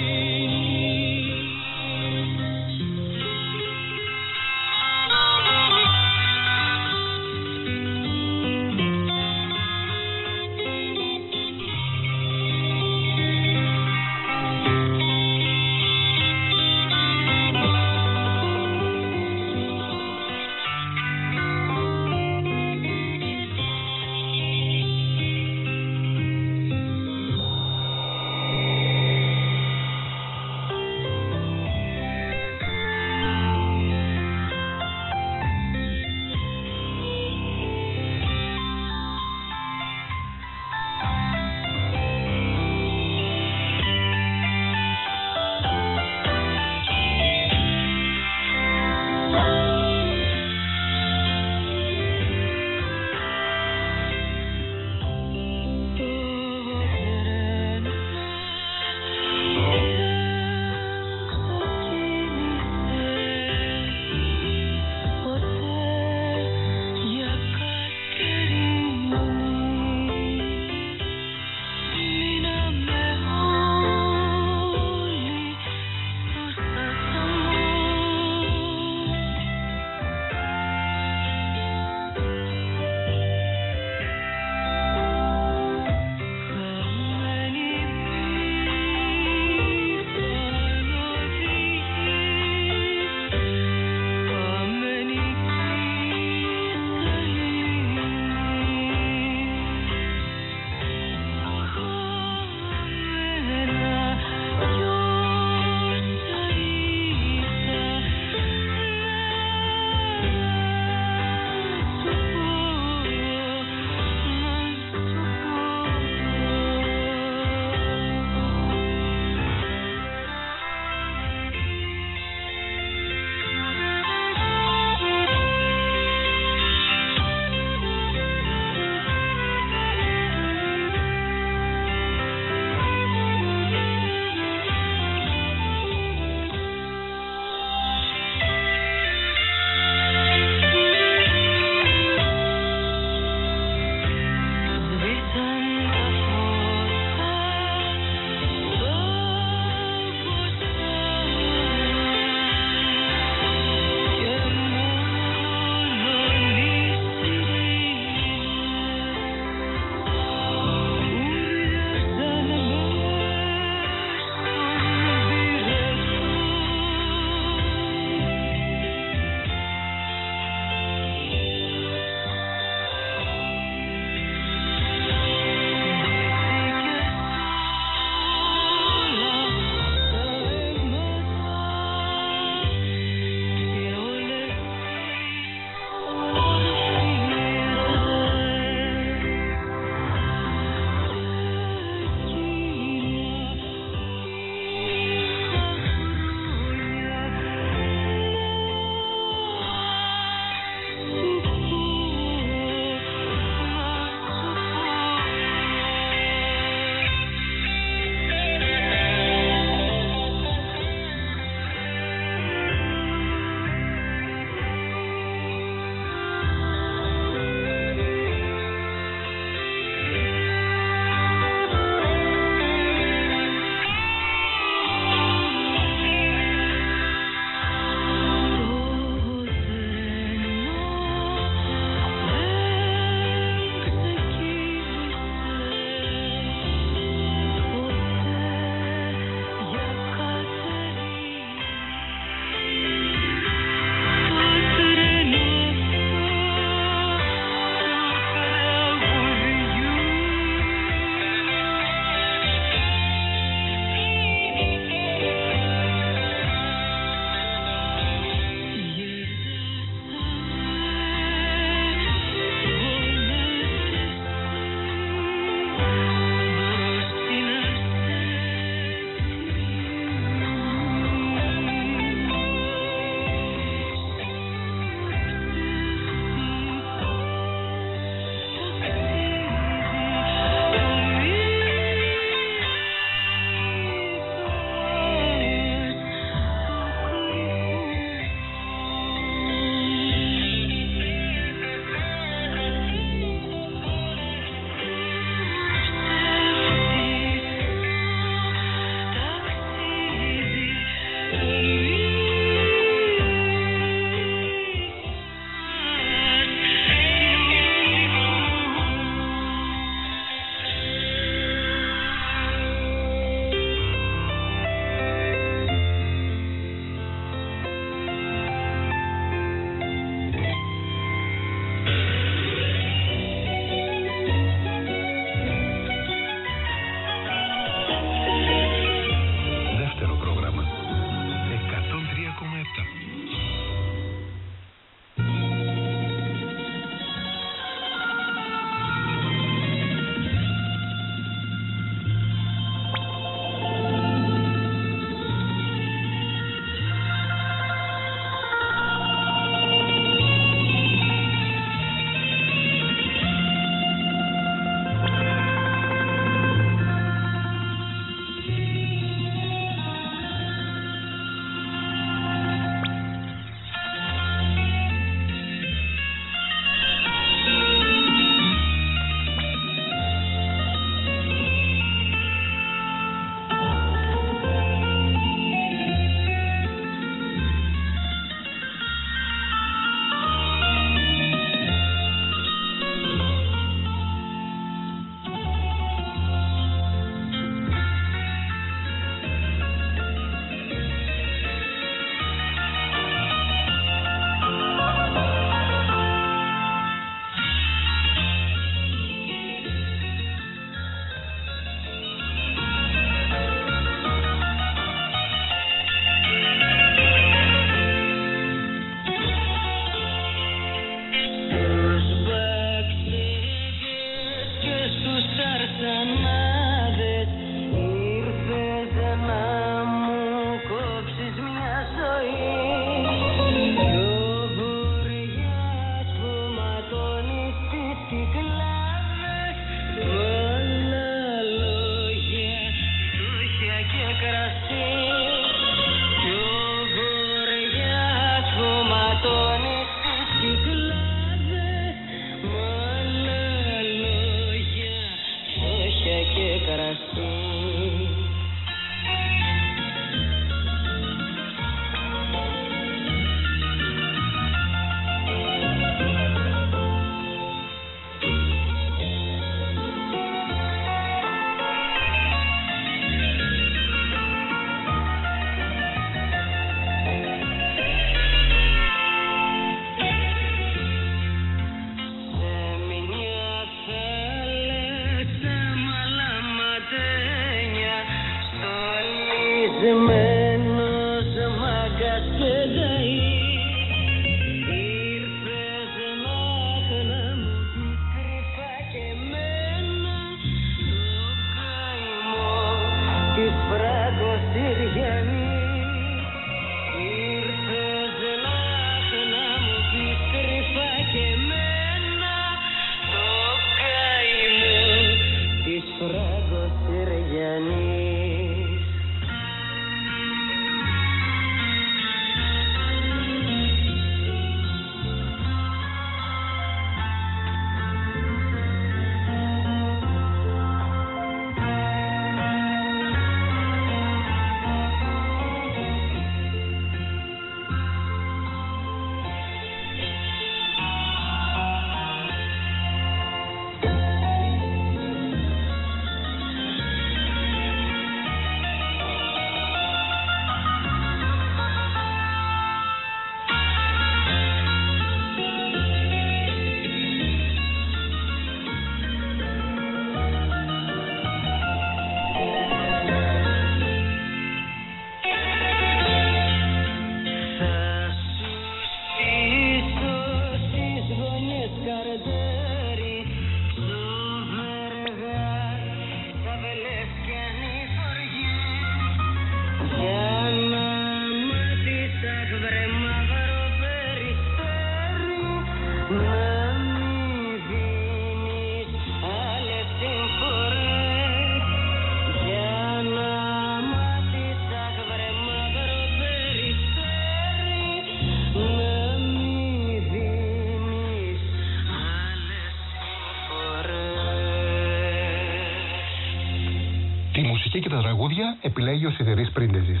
επιλέγει 598.71 599.05
ο 599.05 599.11
Σιδερής 599.11 599.51
Πρίντεζης. 599.51 600.00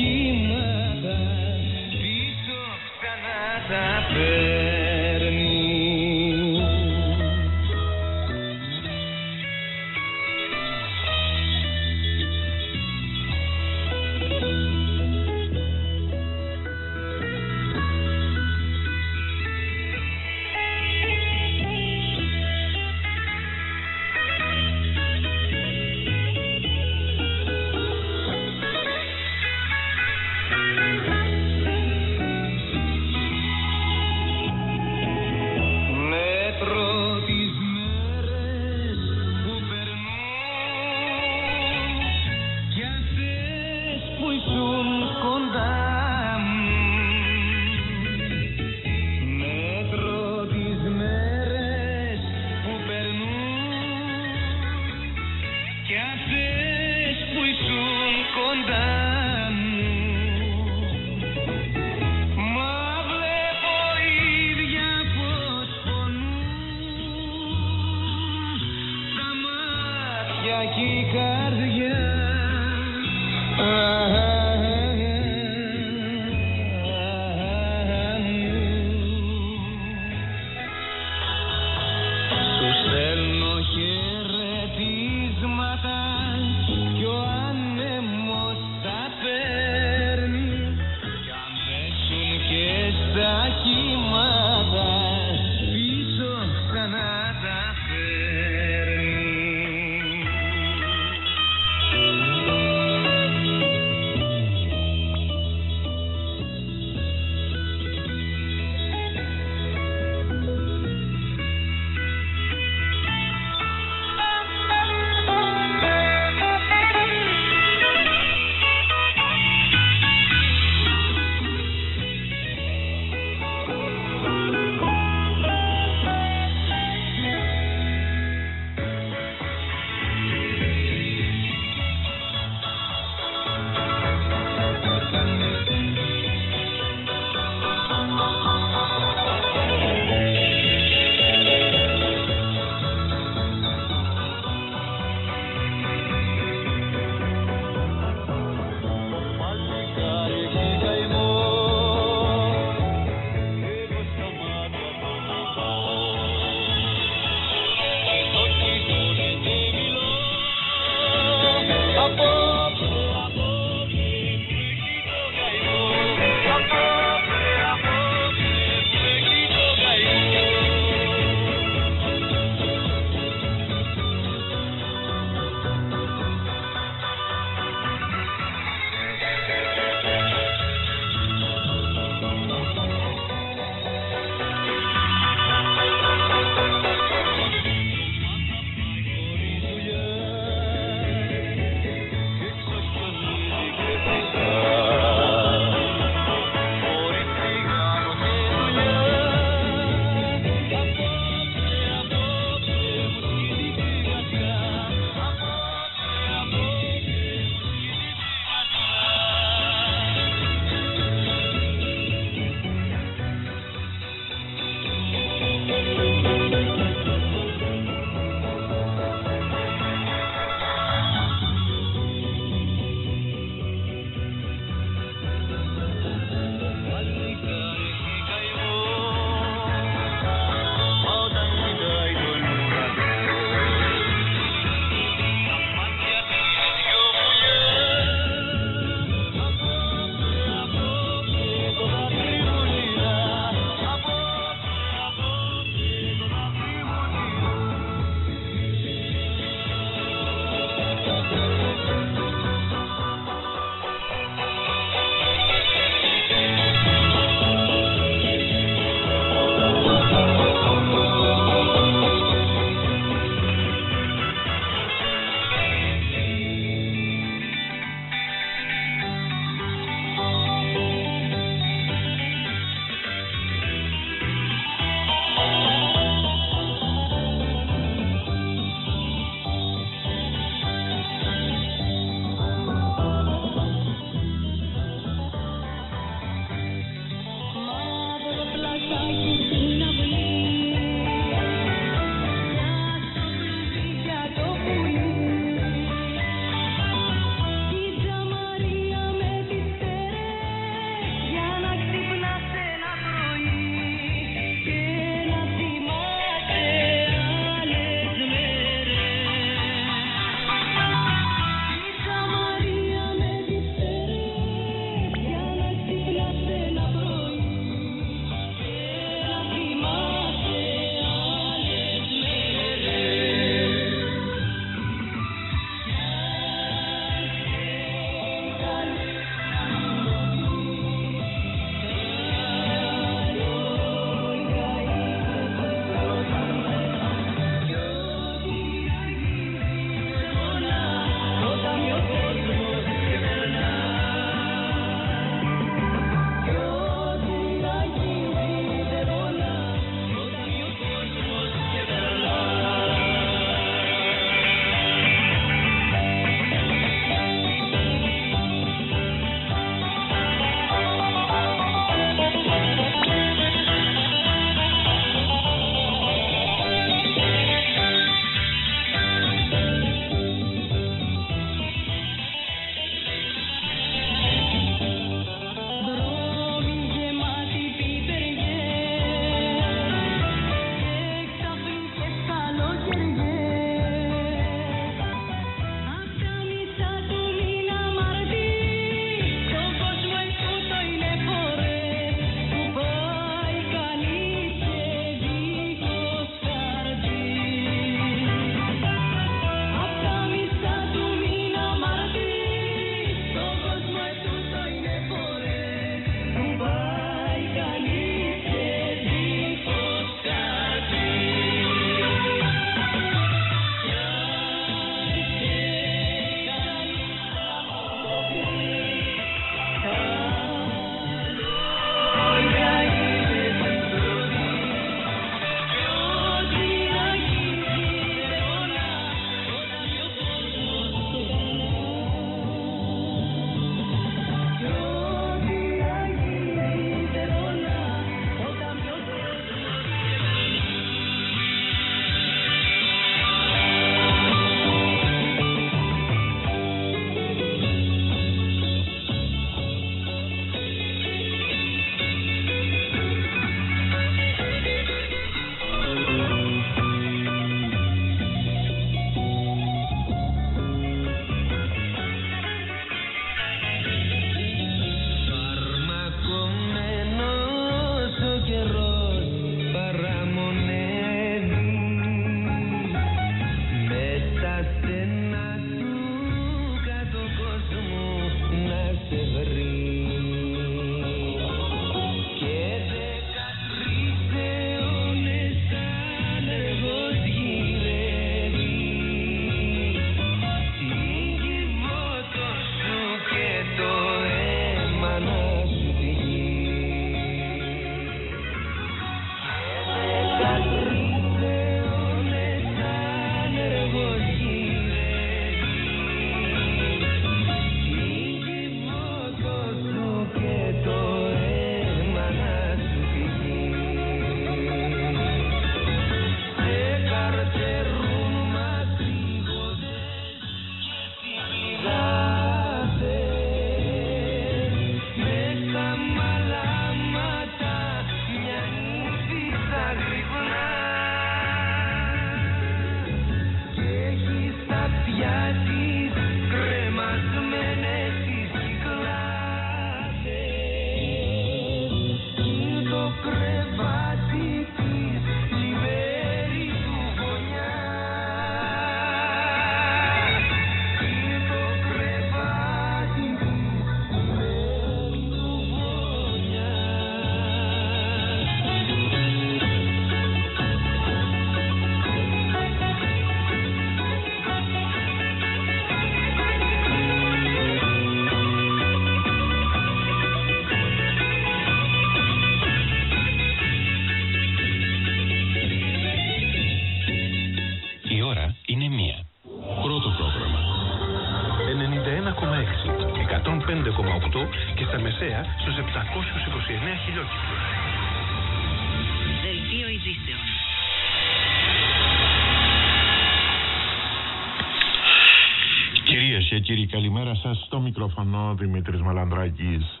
Δημήτρης 598.60 599.00
Μαλανδράκης. 599.00 600.00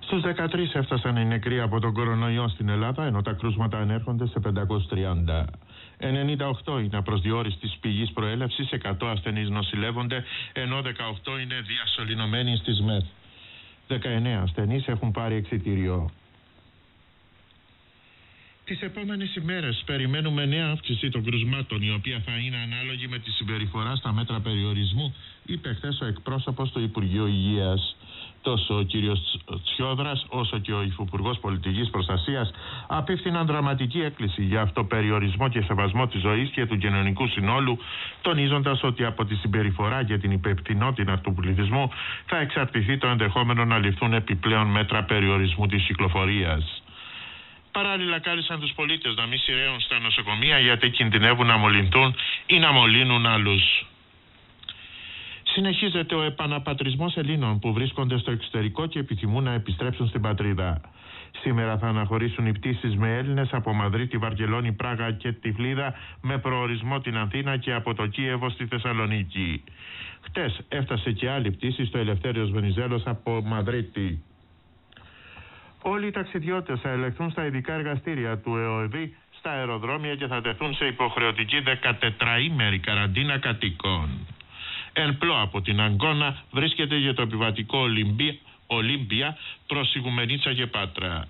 Στους 0.00 0.22
13 0.22 0.74
έφτασαν 0.74 1.16
οι 1.16 1.24
νεκροί 1.24 1.60
από 1.60 1.80
τον 1.80 1.92
κορονοϊό 1.92 2.48
στην 2.48 2.68
Ελλάδα, 2.68 3.04
ενώ 3.04 3.22
τα 3.22 3.32
κρούσματα 3.32 3.78
ανέρχονται 3.78 4.26
σε 4.26 4.40
530. 4.40 5.44
98 5.98 6.80
είναι 6.84 6.96
απροσδιόριστης 6.96 7.76
πηγής 7.80 8.12
προέλευσης, 8.12 8.72
100 8.72 9.06
ασθενείς 9.06 9.48
νοσηλεύονται, 9.48 10.24
ενώ 10.52 10.82
18 10.82 11.38
είναι 11.42 11.54
διασωληνωμένοι 11.66 12.56
στις 12.56 12.80
ΜΕΘ. 12.80 13.04
19 13.88 14.40
ασθενείς 14.42 14.86
έχουν 14.86 15.10
πάρει 15.10 15.34
εξιτήριο. 15.34 16.10
Τις 18.64 18.80
επόμενες 18.80 19.34
ημέρες 19.34 19.82
περιμένουμε 19.86 20.46
νέα 20.46 20.68
αύξηση 20.70 21.08
των 21.08 21.24
κρουσμάτων, 21.24 21.82
η 21.82 21.90
οποία 21.90 22.22
θα 22.24 22.32
είναι 22.36 22.56
ανάλογη 22.56 23.08
με 23.08 23.18
τη 23.18 23.30
συμπεριφορά 23.30 23.94
στα 23.96 24.12
μέτρα 24.12 24.40
περιορισμού, 24.40 25.14
είπε 25.46 25.72
χθες 25.74 26.00
ο 26.00 26.04
εκπρόσωπος 26.04 26.70
του 26.70 26.80
Υπουργείου 26.80 27.26
Υγείας. 27.26 27.96
Τόσο 28.42 28.74
ο 28.74 28.84
κ. 28.84 28.90
Τσιόδρας, 29.64 30.26
όσο 30.28 30.58
και 30.58 30.72
ο 30.72 30.82
Υφυπουργός 30.82 31.38
Πολιτικής 31.38 31.90
Προστασίας 31.90 32.50
απίφθηναν 32.86 33.46
δραματική 33.46 34.00
έκκληση 34.00 34.42
για 34.42 34.60
αυτοπεριορισμό 34.60 35.48
και 35.48 35.60
σεβασμό 35.60 36.06
της 36.06 36.20
ζωής 36.20 36.50
και 36.50 36.66
του 36.66 36.78
κοινωνικού 36.78 37.28
συνόλου, 37.28 37.78
τονίζοντας 38.20 38.82
ότι 38.82 39.04
από 39.04 39.24
τη 39.24 39.34
συμπεριφορά 39.34 40.04
και 40.04 40.18
την 40.18 40.30
υπευθυνότητα 40.30 41.18
του 41.18 41.34
πληθυσμού 41.34 41.90
θα 42.26 42.38
εξαρτηθεί 42.38 42.98
το 42.98 43.06
ενδεχόμενο 43.06 43.64
να 43.64 43.78
ληφθούν 43.78 44.12
επιπλέον 44.12 44.66
μέτρα 44.66 45.02
περιορισμού 45.04 45.66
της 45.66 45.84
κυκλοφορίας. 45.84 46.82
Παράλληλα, 47.72 48.18
κάλεσαν 48.18 48.60
τους 48.60 48.72
πολίτες 48.72 49.14
να 49.14 49.26
μην 49.26 49.38
σειραίουν 49.38 49.80
στα 49.80 49.98
νοσοκομεία 49.98 50.58
γιατί 50.58 50.90
κινδυνεύουν 50.90 51.46
να 51.46 51.56
μολυνθούν 51.56 52.14
ή 52.46 52.58
να 52.58 52.72
μολύνουν 52.72 53.26
άλλους. 53.26 53.89
Συνεχίζεται 55.52 56.14
ο 56.14 56.22
επαναπατρισμός 56.22 57.16
Ελλήνων 57.16 57.58
που 57.58 57.72
βρίσκονται 57.72 58.18
στο 58.18 58.30
εξωτερικό 58.30 58.86
και 58.86 58.98
επιθυμούν 58.98 59.44
να 59.44 59.52
επιστρέψουν 59.52 60.08
στην 60.08 60.20
πατρίδα. 60.20 60.80
Σήμερα 61.42 61.78
θα 61.78 61.86
αναχωρήσουν 61.86 62.46
οι 62.46 62.52
πτήσεις 62.52 62.96
με 62.96 63.16
Έλληνες 63.16 63.48
από 63.52 63.72
Μαδρίτη, 63.72 64.16
Βαρκελόνη, 64.16 64.72
Πράγα 64.72 65.12
και 65.12 65.32
Τυφλίδα 65.32 65.94
με 66.20 66.38
προορισμό 66.38 67.00
την 67.00 67.16
Αθήνα 67.16 67.56
και 67.56 67.72
από 67.72 67.94
το 67.94 68.06
Κίεβο 68.06 68.50
στη 68.50 68.66
Θεσσαλονίκη. 68.66 69.64
Χτες 70.20 70.60
έφτασε 70.68 71.12
και 71.12 71.30
άλλη 71.30 71.50
πτήση 71.50 71.84
στο 71.84 71.98
Ελευθέριος 71.98 72.50
Βενιζέλος 72.50 73.02
από 73.06 73.42
Μαδρίτη. 73.44 74.22
Όλοι 75.82 76.06
οι 76.06 76.10
ταξιδιώτες 76.10 76.80
θα 76.80 76.90
ελεγχθούν 76.90 77.30
στα 77.30 77.46
ειδικά 77.46 77.72
εργαστήρια 77.72 78.38
του 78.38 78.56
ΕΟΕΔ 78.56 78.94
στα 79.30 79.50
αεροδρόμια 79.50 80.14
και 80.14 80.26
θα 80.26 80.40
τεθούν 80.40 80.74
σε 80.74 80.86
υποχρεωτική 80.86 81.62
14ημερη 81.66 82.78
καραντίνα 82.80 83.38
κατοίκων. 83.38 84.08
Εν 84.92 85.18
πλώ 85.18 85.40
από 85.40 85.60
την 85.60 85.80
Αγκώνα 85.80 86.42
βρίσκεται 86.50 86.96
για 86.96 87.14
το 87.14 87.22
επιβατικό 87.22 87.78
Ολυμπία, 87.78 88.34
Ολύμπια 88.66 89.36
προς 89.66 89.94
Ιγουμενίτσα 89.94 90.54
και 90.54 90.66
Πάτρα. 90.66 91.28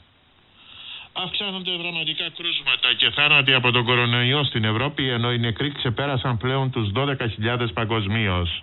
Αυξάνονται 1.12 1.77
δραματικά 1.77 2.31
κρούσματα 2.37 2.95
και 2.97 3.11
θάνατοι 3.11 3.53
από 3.55 3.70
τον 3.70 3.85
κορονοϊό 3.85 4.45
στην 4.45 4.65
Ευρώπη 4.65 5.09
ενώ 5.09 5.32
οι 5.32 5.39
νεκροί 5.39 5.73
ξεπέρασαν 5.73 6.37
πλέον 6.37 6.70
τους 6.70 6.91
12.000 6.95 7.66
παγκοσμίως. 7.74 8.62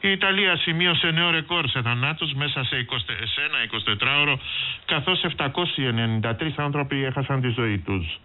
Η 0.00 0.10
Ιταλία 0.10 0.56
σημείωσε 0.56 1.10
νέο 1.10 1.30
ρεκόρ 1.30 1.68
σε 1.68 1.82
θανάτους 1.82 2.32
μέσα 2.32 2.64
σε, 2.64 2.86
20, 2.90 2.96
σε 3.24 3.40
ένα 3.40 3.58
24ωρο 3.98 4.38
καθώς 4.84 5.24
793 5.36 6.50
άνθρωποι 6.56 7.04
έχασαν 7.04 7.40
τη 7.40 7.48
ζωή 7.48 7.78
τους. 7.78 8.18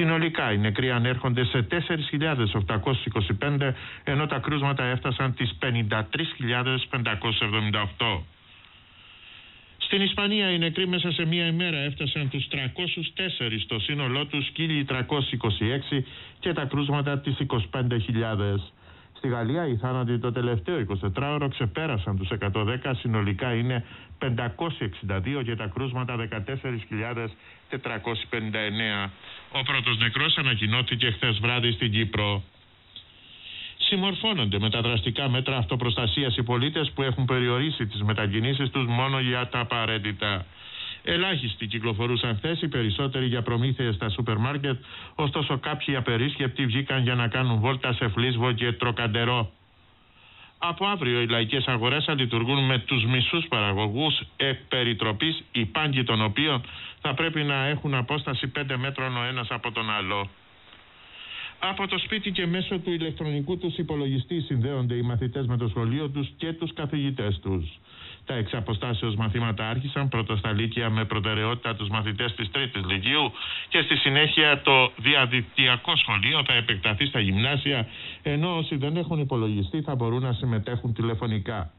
Συνολικά 0.00 0.52
οι 0.52 0.58
νεκροί 0.58 0.90
ανέρχονται 0.90 1.44
σε 1.44 1.66
4.825 1.70 3.72
ενώ 4.04 4.26
τα 4.26 4.38
κρούσματα 4.38 4.84
έφτασαν 4.84 5.34
τις 5.34 5.58
53.578. 5.60 8.20
Στην 9.78 10.02
Ισπανία 10.02 10.50
οι 10.50 10.58
νεκροί 10.58 10.86
μέσα 10.86 11.10
σε 11.10 11.24
μία 11.24 11.46
ημέρα 11.46 11.78
έφτασαν 11.78 12.28
τους 12.28 12.48
304 12.50 12.56
στο 13.64 13.78
σύνολό 13.78 14.26
τους 14.26 14.52
1.326 14.56 14.62
και 16.38 16.52
τα 16.52 16.64
κρούσματα 16.64 17.18
τις 17.18 17.36
25.000. 17.46 17.58
Στη 19.16 19.28
Γαλλία 19.28 19.66
οι 19.66 19.76
θάνατοι 19.76 20.18
το 20.18 20.32
τελευταίο 20.32 20.86
24ωρο 21.16 21.46
ξεπέρασαν 21.50 22.16
τους 22.16 22.28
110, 22.52 22.90
συνολικά 22.92 23.54
είναι 23.54 23.84
562 24.18 25.42
και 25.44 25.56
τα 25.56 25.66
κρούσματα 25.74 26.16
14.459. 27.70 29.10
Ο 29.52 29.62
πρώτος 29.62 29.98
νεκρός 29.98 30.36
ανακοινώθηκε 30.36 31.10
χθες 31.10 31.38
βράδυ 31.38 31.72
στην 31.72 31.92
Κύπρο. 31.92 32.42
Συμμορφώνονται 33.76 34.58
με 34.58 34.70
τα 34.70 34.80
δραστικά 34.80 35.28
μέτρα 35.28 35.56
αυτοπροστασίας 35.56 36.36
οι 36.36 36.42
πολίτες 36.42 36.90
που 36.94 37.02
έχουν 37.02 37.24
περιορίσει 37.24 37.86
τις 37.86 38.02
μετακινήσεις 38.02 38.70
τους 38.70 38.86
μόνο 38.86 39.20
για 39.20 39.48
τα 39.48 39.58
απαραίτητα. 39.60 40.46
Ελάχιστοι 41.04 41.66
κυκλοφορούσαν 41.66 42.36
χθες, 42.36 42.62
οι 42.62 42.68
περισσότεροι 42.68 43.26
για 43.26 43.42
προμήθειες 43.42 43.94
στα 43.94 44.08
σούπερ 44.08 44.36
μάρκετ, 44.36 44.84
ωστόσο 45.14 45.58
κάποιοι 45.58 45.96
απερίσκεπτοι 45.96 46.66
βγήκαν 46.66 47.02
για 47.02 47.14
να 47.14 47.28
κάνουν 47.28 47.58
βόλτα 47.58 47.92
σε 47.92 48.08
φλίσβο 48.08 48.52
και 48.52 48.72
τροκαντερό. 48.72 49.52
Από 50.62 50.86
αύριο 50.86 51.20
οι 51.20 51.26
λαϊκές 51.26 51.66
αγορές 51.66 52.04
θα 52.04 52.14
λειτουργούν 52.14 52.64
με 52.66 52.78
τους 52.78 53.04
μισούς 53.04 53.46
παραγωγούς 53.48 54.20
εκ 54.36 54.58
περιτροπής, 54.68 55.42
οι 55.52 55.64
πάγκοι 55.64 56.04
των 56.04 56.22
οποίων 56.22 56.62
θα 57.00 57.14
πρέπει 57.14 57.42
να 57.42 57.66
έχουν 57.66 57.94
απόσταση 57.94 58.52
5 58.58 58.76
μέτρων 58.76 59.16
ο 59.16 59.22
ένας 59.24 59.46
από 59.50 59.72
τον 59.72 59.90
άλλο. 59.90 60.28
Από 61.58 61.86
το 61.86 61.98
σπίτι 61.98 62.30
και 62.30 62.46
μέσω 62.46 62.78
του 62.78 62.90
ηλεκτρονικού 62.92 63.58
τους 63.58 63.76
υπολογιστή 63.76 64.40
συνδέονται 64.40 64.94
οι 64.94 65.02
μαθητές 65.02 65.46
με 65.46 65.56
το 65.56 65.68
σχολείο 65.68 66.08
τους 66.08 66.28
και 66.36 66.52
τους 66.52 66.72
καθηγητές 66.72 67.40
τους. 67.42 67.78
Τα 68.30 68.36
εξαποστάσεως 68.36 69.14
μαθήματα 69.14 69.68
άρχισαν 69.68 70.08
πρώτα 70.08 70.36
στα 70.36 70.52
Λύκεια 70.52 70.90
με 70.90 71.04
προτεραιότητα 71.04 71.74
τους 71.76 71.88
μαθητές 71.88 72.34
της 72.34 72.50
Τρίτης 72.50 72.84
Λυκείου 72.84 73.32
και 73.68 73.82
στη 73.82 73.96
συνέχεια 73.96 74.60
το 74.62 74.92
διαδικτυακό 74.96 75.96
σχολείο 75.96 76.42
θα 76.46 76.52
επεκταθεί 76.52 77.06
στα 77.06 77.20
γυμνάσια 77.20 77.88
ενώ 78.22 78.56
όσοι 78.56 78.76
δεν 78.76 78.96
έχουν 78.96 79.18
υπολογιστεί 79.18 79.82
θα 79.82 79.94
μπορούν 79.94 80.22
να 80.22 80.32
συμμετέχουν 80.32 80.94
τηλεφωνικά. 80.94 81.70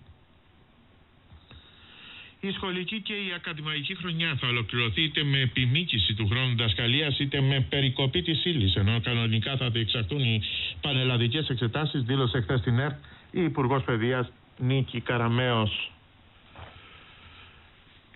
Η 2.39 2.51
σχολική 2.51 3.01
και 3.01 3.13
η 3.13 3.33
ακαδημαϊκή 3.35 3.95
χρονιά 3.95 4.37
θα 4.39 4.47
ολοκληρωθεί 4.47 5.01
είτε 5.03 5.23
με 5.23 5.39
επιμήκυση 5.39 6.13
του 6.13 6.27
χρόνου 6.27 6.49
διδασκαλίας 6.49 7.19
είτε 7.19 7.41
με 7.41 7.65
περικοπή 7.69 8.21
της 8.21 8.45
ύλης. 8.45 8.75
Ενώ 8.75 9.01
κανονικά 9.01 9.57
θα 9.57 9.69
διεξαχθούν 9.69 10.19
οι 10.19 10.41
πανελλαδικές 10.81 11.49
εξετάσεις, 11.49 12.01
δήλωσε 12.01 12.41
χθες 12.41 12.59
στην 12.59 12.79
ΕΡΤ 12.79 12.97
η 13.31 13.43
Υπουργός 13.43 13.83
Παιδείας 13.83 14.31
Νίκη 14.57 14.99
Καραμέο. 14.99 15.69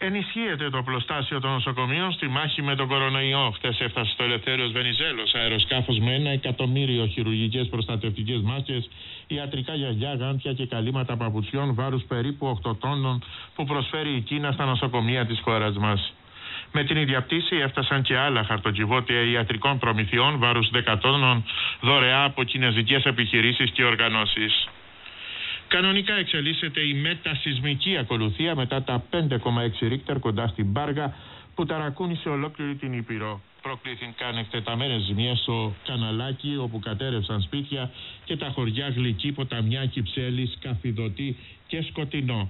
Ενισχύεται 0.08 0.70
το 0.70 0.84
πλωστάσιο 0.84 1.40
των 1.40 1.52
νοσοκομείων 1.52 2.12
στη 2.12 2.28
μάχη 2.28 2.62
με 2.62 2.76
τον 2.76 2.88
κορονοϊό. 2.88 3.52
Χθες 3.56 3.80
έφτασε 3.80 4.12
στο 4.12 4.24
Ελευθέριος 4.24 4.72
Βενιζέλος 4.72 5.34
αεροσκάφος 5.34 6.00
με 6.00 6.14
ένα 6.14 6.30
εκατομμύριο 6.30 7.08
χειρουργικές 7.08 7.68
προστατευτικές 7.68 8.42
μάσκε, 8.42 8.84
ιατρικά 9.28 9.74
γιαγιά, 9.76 10.14
γάντια 10.14 10.54
και 10.54 10.66
καλύματα 10.66 11.18
παπουτσιών 11.18 11.76
βάρους 11.76 12.04
περίπου 12.04 12.60
8 12.64 12.76
τόνων 12.80 13.24
που 13.56 13.64
προσφέρει 13.66 14.16
η 14.16 14.22
Κίνα 14.22 14.52
στα 14.52 14.66
νοσοκομεία 14.66 15.26
της 15.26 15.40
χώρας 15.44 15.76
μας. 15.78 16.14
Με 16.72 16.84
την 16.84 16.98
ίδια 16.98 17.22
πτήση 17.22 17.56
έφτασαν 17.56 18.02
και 18.02 18.18
άλλα 18.18 18.44
χαρτοκιβώτια 18.44 19.22
ιατρικών 19.22 19.78
προμηθειών 19.78 20.40
βάρους 20.40 20.70
10 20.74 20.98
τόνων 21.02 21.44
δωρεά 21.82 22.24
από 22.24 22.44
κινέζικες 22.44 23.04
επιχειρήσεις 23.04 23.72
και 23.72 23.84
οργανώσεις. 23.84 24.68
Κανονικά 25.68 26.14
εξελίσσεται 26.16 26.82
η 26.82 26.94
μετασυσμική 26.94 27.98
ακολουθία 27.98 28.56
μετά 28.56 28.84
τα 28.84 29.04
5,6 29.12 29.88
ρίχτερ 29.88 30.20
κοντά 30.20 30.48
στην 30.48 30.74
Πάργα 30.74 31.14
που 31.56 31.66
ταρακούνησε 31.66 32.30
ολόκληρη 32.30 32.76
την 32.76 32.94
Ήπειρο. 32.94 33.42
Προκλήθηκαν 33.62 34.38
εκτεταμένες 34.38 35.02
ζημιές 35.02 35.40
στο 35.40 35.76
Καναλάκι 35.86 36.58
όπου 36.60 36.80
κατέρευσαν 36.80 37.42
σπίτια 37.42 37.92
και 38.24 38.38
τα 38.38 38.50
χωριά 38.50 38.90
Γλυκή, 38.90 39.32
Ποταμιά, 39.32 39.86
Κυψέλης, 39.86 40.58
Καφιδωτή 40.62 41.38
και 41.68 41.82
Σκοτεινό. 41.82 42.50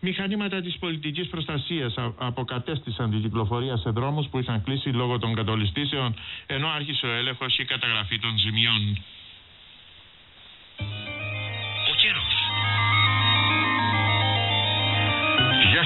Μηχανήματα 0.00 0.60
της 0.60 0.76
πολιτικής 0.78 1.26
προστασίας 1.28 1.96
α- 1.96 2.12
αποκατέστησαν 2.18 3.10
την 3.10 3.22
κυκλοφορία 3.22 3.76
σε 3.76 3.90
δρόμους 3.90 4.26
που 4.28 4.38
είχαν 4.38 4.62
κλείσει 4.64 4.88
λόγω 4.88 5.18
των 5.18 5.34
κατολιστήσεων 5.34 6.14
ενώ 6.46 6.68
άρχισε 6.68 7.06
ο 7.06 7.10
έλεγχος 7.10 7.54
και 7.56 7.62
η 7.62 7.64
καταγραφή 7.64 8.18
των 8.18 8.38
ζημιών. 8.38 9.02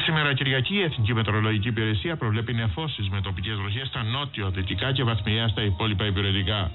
Σήμερα 0.09 0.35
Κυριακή 0.35 0.75
η 0.75 0.83
Εθνική 0.83 1.13
Μετρολογική 1.15 1.69
Υπηρεσία 1.69 2.17
προβλέπει 2.17 2.53
νεφώσεις 2.55 3.09
με 3.09 3.21
τοπικές 3.21 3.57
βροχές 3.61 3.87
στα 3.89 4.03
νότιο-δυτικά 4.03 4.93
και 4.93 5.03
βαθμιαία 5.03 5.49
στα 5.49 5.63
υπόλοιπα 5.63 6.05
υπηρετικά. 6.07 6.71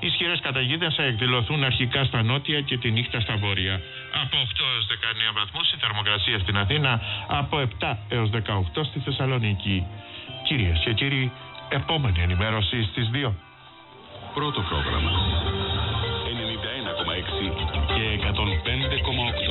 Ισχυρές 0.00 0.40
καταιγίδες 0.40 0.94
θα 0.94 1.02
εκδηλωθούν 1.02 1.64
αρχικά 1.64 2.04
στα 2.04 2.22
νότια 2.22 2.60
και 2.60 2.76
τη 2.78 2.90
νύχτα 2.90 3.20
στα 3.20 3.36
βόρεια. 3.36 3.74
Από 4.22 4.36
8 4.46 4.64
έως 4.74 4.86
19 4.86 5.32
βαθμούς 5.38 5.72
η 5.72 5.76
θερμοκρασία 5.82 6.38
στην 6.38 6.56
Αθήνα, 6.58 7.00
από 7.26 7.54
7 7.58 7.96
έως 8.08 8.30
18 8.30 8.84
στη 8.84 8.98
Θεσσαλονίκη. 9.04 9.86
Κυρίες 10.46 10.78
και 10.84 10.92
κύριοι, 10.92 11.32
επόμενη 11.68 12.20
ενημέρωση 12.22 12.82
στις 12.90 13.10
2. 13.12 13.32
Πρώτο 14.34 14.60
πρόγραμμα. 14.68 15.10
91,6 17.06 17.46
και 17.94 18.04
105,8. 18.20 19.45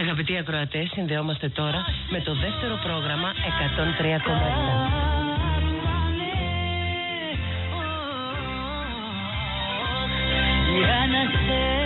Αγαπητοί 0.00 0.38
ακροατές, 0.38 0.90
συνδεόμαστε 0.94 1.48
τώρα 1.48 1.84
με 2.10 2.20
το 2.20 2.34
δεύτερο 2.34 2.78
πρόγραμμα 2.82 3.32
103,7. 3.32 5.12
Για 10.78 11.06
να 11.12 11.22
σε 11.46 11.81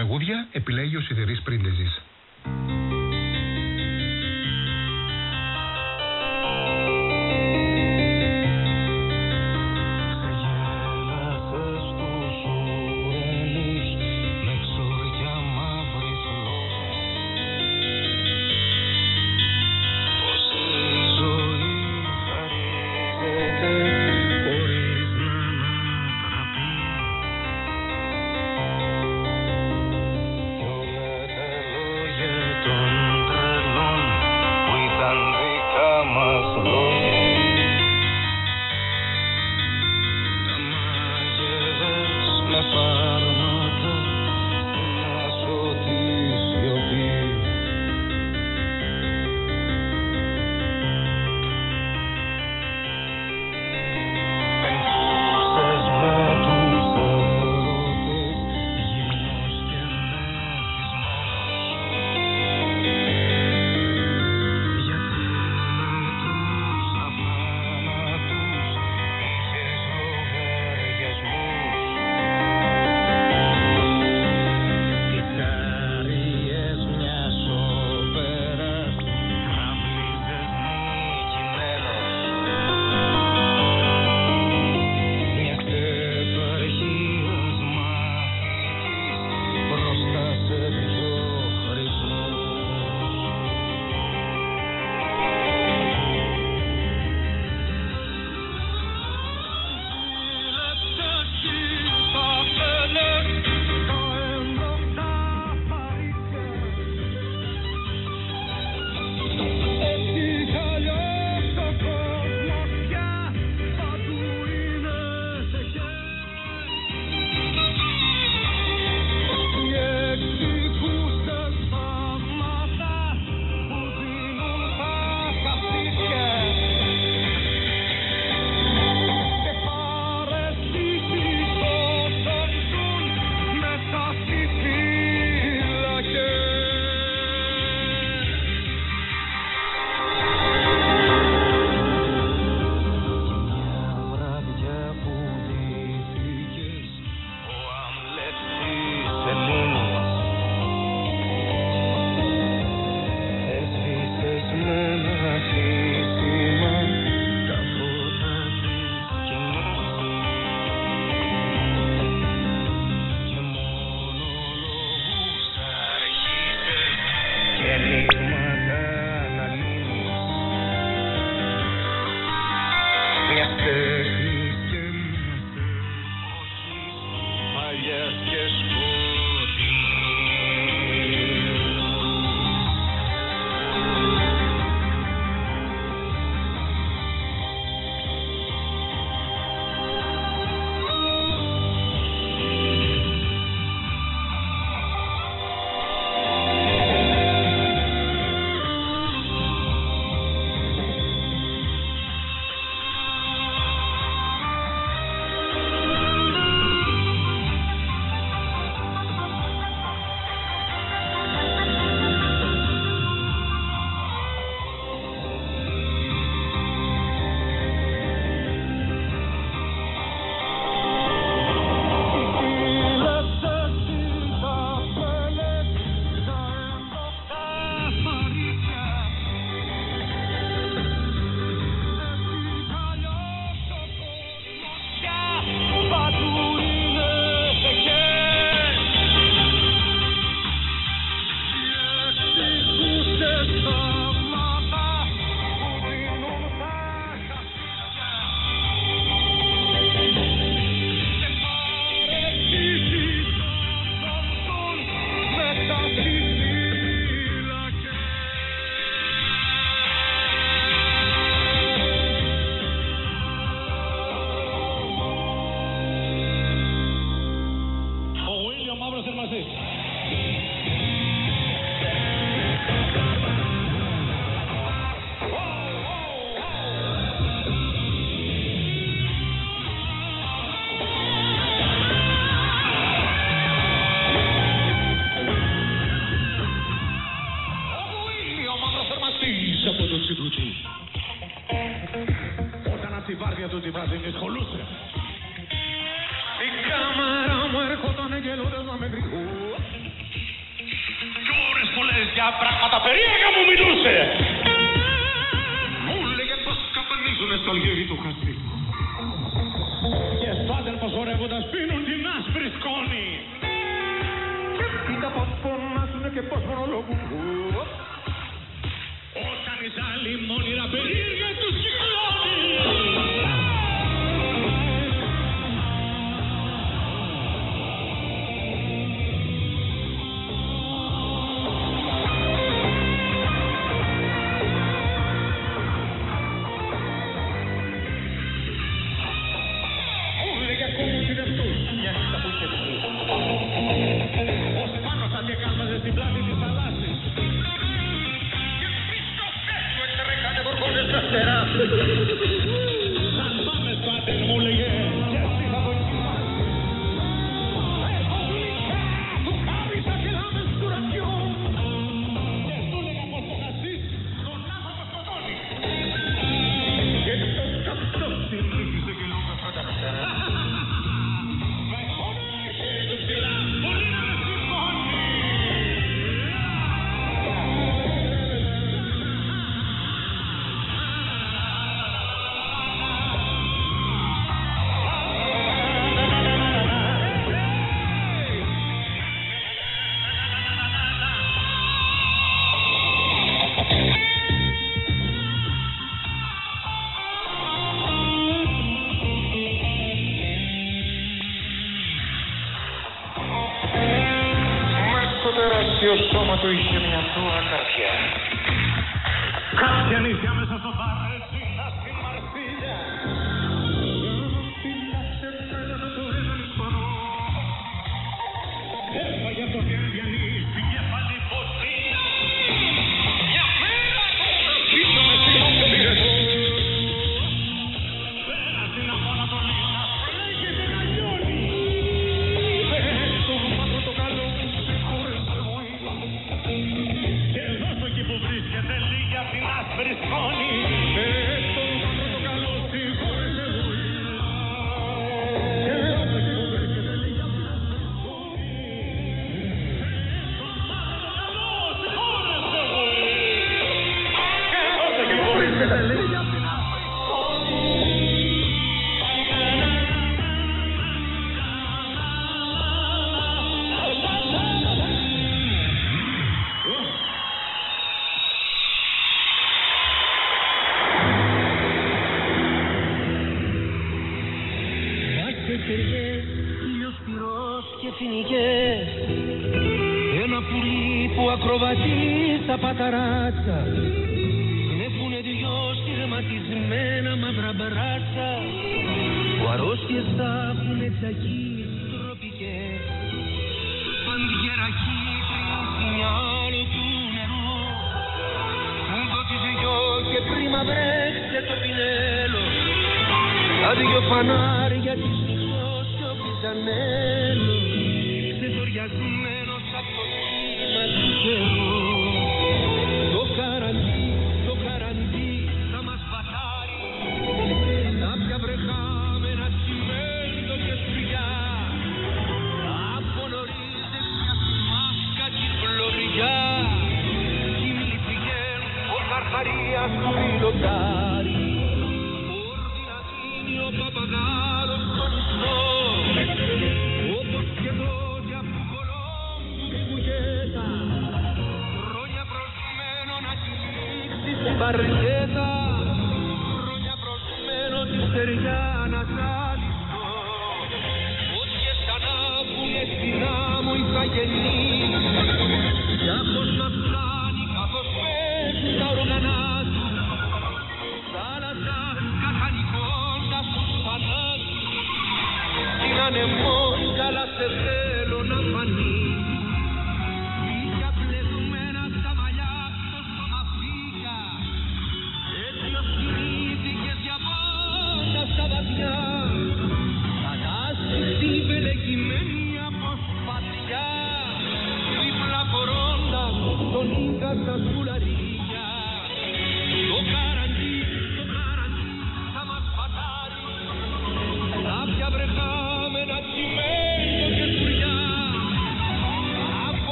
τραγούδια 0.00 0.46
επιλέγει 0.52 0.96
ο 0.96 1.00
Σιδηρής 1.00 1.42
Πρίντεζης. 1.42 1.99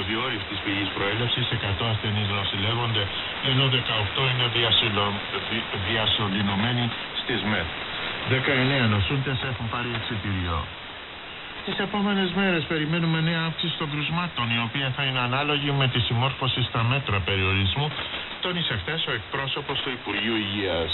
98 0.00 0.12
είναι 0.12 0.18
απροσδιορίστης 0.18 0.58
πηγής 0.64 0.88
προέλευσης, 0.96 1.46
100 1.50 1.86
ασθενείς 1.92 2.28
νοσηλεύονται, 2.28 3.02
ενώ 3.50 3.64
18 3.68 4.22
είναι 4.30 4.46
διασυλλο- 4.56 5.18
δι- 5.50 5.68
διασωληνωμένοι 5.88 6.84
στις 7.20 7.40
ΜΕΘ. 7.50 7.66
19 8.28 8.86
νοσούντες 8.94 9.38
έχουν 9.50 9.68
πάρει 9.74 9.90
εξητήριο. 9.98 10.56
Τις 11.64 11.78
επόμενες 11.78 12.30
μέρες 12.32 12.62
περιμένουμε 12.64 13.20
νέα 13.20 13.42
αύξηση 13.48 13.74
των 13.78 13.90
κρουσμάτων, 13.90 14.50
η 14.56 14.60
οποία 14.66 14.88
θα 14.96 15.02
είναι 15.02 15.18
ανάλογη 15.28 15.70
με 15.70 15.88
τη 15.88 16.00
συμμόρφωση 16.00 16.62
στα 16.62 16.82
μέτρα 16.82 17.18
περιορισμού, 17.28 17.90
τόνισε 18.40 18.74
χθες 18.80 19.06
ο 19.06 19.12
εκπρόσωπος 19.12 19.76
του 19.82 19.90
Υπουργείου 19.98 20.36
Υγείας. 20.36 20.92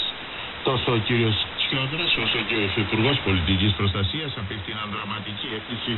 Τόσο 0.69 0.89
ο 0.97 0.99
κύριος 1.07 1.37
Σιόδρας 1.63 2.11
όσο 2.23 2.39
και 2.47 2.55
ο 2.61 2.63
Υφυπουργός 2.69 3.17
Πολιτικής 3.27 3.71
Προστασίας 3.79 4.31
απευθύναν 4.41 4.87
δραματική 4.95 5.47
έκκληση 5.57 5.93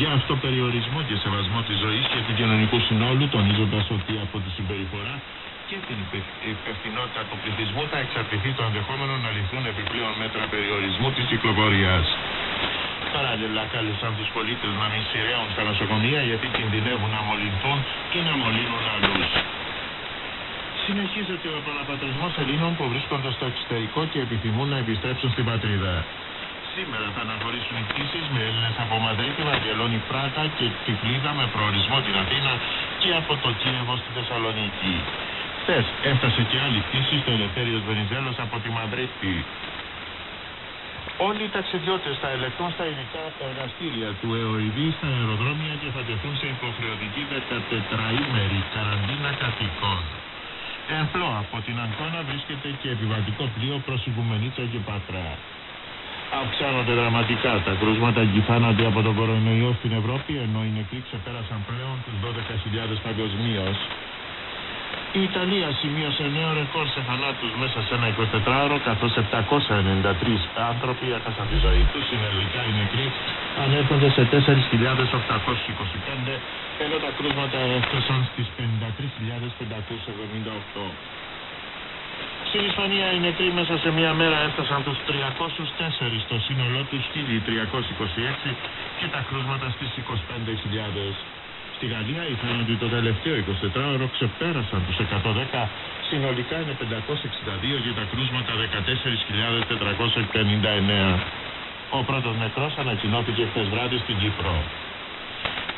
για 0.00 0.10
αυτοπεριορισμό 0.18 0.98
και 1.08 1.16
σεβασμό 1.24 1.60
της 1.68 1.76
ζωής 1.84 2.04
και 2.12 2.20
του 2.26 2.32
κοινωνικού 2.38 2.78
συνόλου, 2.88 3.24
τονίζοντας 3.34 3.84
ότι 3.96 4.12
από 4.24 4.36
τη 4.44 4.48
συμπεριφορά 4.56 5.14
και 5.68 5.76
την 5.86 5.96
υπε- 6.04 6.32
υπευθυνότητα 6.54 7.20
του 7.28 7.36
πληθυσμού 7.42 7.82
θα 7.92 7.98
εξαρτηθεί 8.04 8.50
το 8.58 8.62
ενδεχόμενο 8.68 9.12
να 9.24 9.30
ληφθούν 9.36 9.62
επιπλέον 9.72 10.14
μέτρα 10.22 10.44
περιορισμού 10.54 11.08
της 11.16 11.24
κυκλοφορίας. 11.30 12.04
Παράλληλα, 13.16 13.62
κάλεσαν 13.72 14.12
τους 14.18 14.28
πολίτες 14.36 14.72
να 14.82 14.86
μην 14.92 15.02
σειραίουν 15.10 15.48
στα 15.54 15.62
νοσοκομεία 15.70 16.20
γιατί 16.28 16.46
κινδυνεύουν 16.56 17.10
να 17.16 17.20
μολυνθούν 17.28 17.78
και 18.12 18.20
να 18.28 18.32
μολύνουν 18.40 18.82
άλλους. 18.94 19.28
Συνεχίζεται 20.88 21.48
ο 21.54 21.56
επαναπατρισμός 21.62 22.32
Ελλήνων 22.42 22.72
που 22.76 22.84
βρίσκονται 22.92 23.30
στο 23.36 23.44
εξωτερικό 23.50 24.00
και 24.12 24.20
επιθυμούν 24.26 24.68
να 24.74 24.78
επιστρέψουν 24.84 25.28
στην 25.34 25.44
πατρίδα. 25.50 25.94
Σήμερα 26.74 27.06
θα 27.14 27.20
αναχωρήσουν 27.26 27.74
οι 27.80 27.84
πτήσεις 27.88 28.24
με 28.34 28.40
Έλληνες 28.48 28.76
από 28.84 28.94
Μαδρίτη, 29.04 29.40
Βαρκελόνη, 29.48 29.98
Πράτα 30.10 30.42
και 30.56 30.66
Κυκλίδα 30.84 31.30
με 31.38 31.44
προορισμό 31.54 31.98
την 32.06 32.14
Αθήνα 32.22 32.52
και 33.02 33.10
από 33.20 33.32
το 33.44 33.50
Κίεβο 33.60 33.94
στη 34.02 34.10
Θεσσαλονίκη. 34.16 34.94
Χθες 35.60 35.86
έφτασε 36.10 36.40
και 36.50 36.58
άλλη 36.64 36.80
πτήση 36.86 37.14
στο 37.22 37.30
Ελευθέριος 37.38 37.82
Βενιζέλος 37.88 38.36
από 38.44 38.56
τη 38.62 38.68
Μαδρίτη. 38.76 39.34
Όλοι 41.28 41.42
οι 41.46 41.50
ταξιδιώτες 41.56 42.14
θα 42.22 42.28
ελεγχθούν 42.34 42.70
στα 42.76 42.84
ειδικά 42.90 43.24
εργαστήρια 43.48 44.08
του 44.20 44.28
ΕΟΙΔ 44.40 44.78
στα 44.98 45.08
αεροδρόμια 45.16 45.74
και 45.82 45.88
θα 45.94 46.02
τεθούν 46.08 46.34
σε 46.40 46.46
υποχρεωτική 46.56 47.22
14ημερη 47.32 48.60
καραντίνα 48.74 49.30
κατοικών. 49.42 50.02
Εμπλό 50.88 51.30
από 51.42 51.56
την 51.66 51.76
Αγκώνα 51.84 52.20
βρίσκεται 52.28 52.68
και 52.80 52.88
επιβατικό 52.96 53.44
πλοίο 53.54 53.76
προς 53.86 54.00
Ιγουμενίτσα 54.08 54.64
και 54.72 54.80
Πατρά. 54.88 55.28
Αυξάνονται 56.42 56.94
δραματικά 57.00 57.52
τα 57.66 57.72
κρούσματα 57.80 58.20
και 58.30 58.38
οι 58.38 58.44
θάνατοι 58.48 58.84
από 58.90 59.00
τον 59.06 59.14
κορονοϊό 59.18 59.70
στην 59.78 59.92
Ευρώπη, 60.00 60.32
ενώ 60.46 60.60
οι 60.66 60.70
νεκροί 60.78 61.00
ξεπέρασαν 61.08 61.60
πλέον 61.68 61.96
τους 62.04 62.16
12.000 62.24 62.98
παγκοσμίως. 63.04 63.78
Η 65.18 65.20
Ιταλία 65.30 65.68
σημείωσε 65.80 66.24
νέο 66.36 66.50
ρεκόρ 66.58 66.86
σε 66.94 67.00
θανάτους 67.08 67.52
μέσα 67.62 67.78
σε 67.86 67.92
ένα 67.98 68.08
24ωρο, 68.18 68.76
καθώς 68.88 69.12
793 69.16 70.40
άνθρωποι 70.70 71.06
έχασαν 71.18 71.46
τη 71.52 71.58
ζωή 71.66 71.84
τους. 71.90 72.02
Συνολικά 72.10 72.60
οι 72.68 72.72
νεκροί 72.80 73.06
ανέρχονται 73.64 74.08
σε 74.16 74.22
4.825, 74.32 74.36
ενώ 76.82 76.96
τα 77.04 77.10
κρούσματα 77.18 77.58
έφτασαν 77.78 78.20
στις 78.30 78.46
53.578. 78.58 80.86
Στην 82.48 82.62
Ισπανία 82.70 83.06
οι 83.14 83.18
νεκροί 83.26 83.48
μέσα 83.58 83.74
σε 83.82 83.88
μία 83.98 84.12
μέρα 84.20 84.38
έφτασαν 84.48 84.80
τους 84.86 84.98
304, 85.08 85.10
στο 86.26 86.36
σύνολό 86.46 86.80
τους 86.90 87.04
1.326 87.14 87.16
και 88.98 89.06
τα 89.14 89.20
κρούσματα 89.28 89.66
στις 89.76 89.90
25.000. 89.96 89.98
Στη 91.76 91.84
Γαλλία 91.92 92.22
οι 92.30 92.34
θάνατοι 92.42 92.74
το 92.82 92.88
τελευταίο 92.96 93.34
24ωρο 93.50 94.06
ξεπέρασαν 94.16 94.80
τους 94.86 94.96
110, 94.98 95.02
συνολικά 96.10 96.56
είναι 96.62 96.74
562 96.80 96.82
και 97.84 97.92
τα 97.98 98.04
κρούσματα 98.10 98.52
14.459. 98.62 98.66
Ο 101.98 102.00
πρώτος 102.08 102.34
νεκρός 102.42 102.72
ανακοινώθηκε 102.82 103.42
χθες 103.50 103.66
βράδυ 103.72 103.98
στην 104.04 104.16
Κύπρο. 104.22 104.54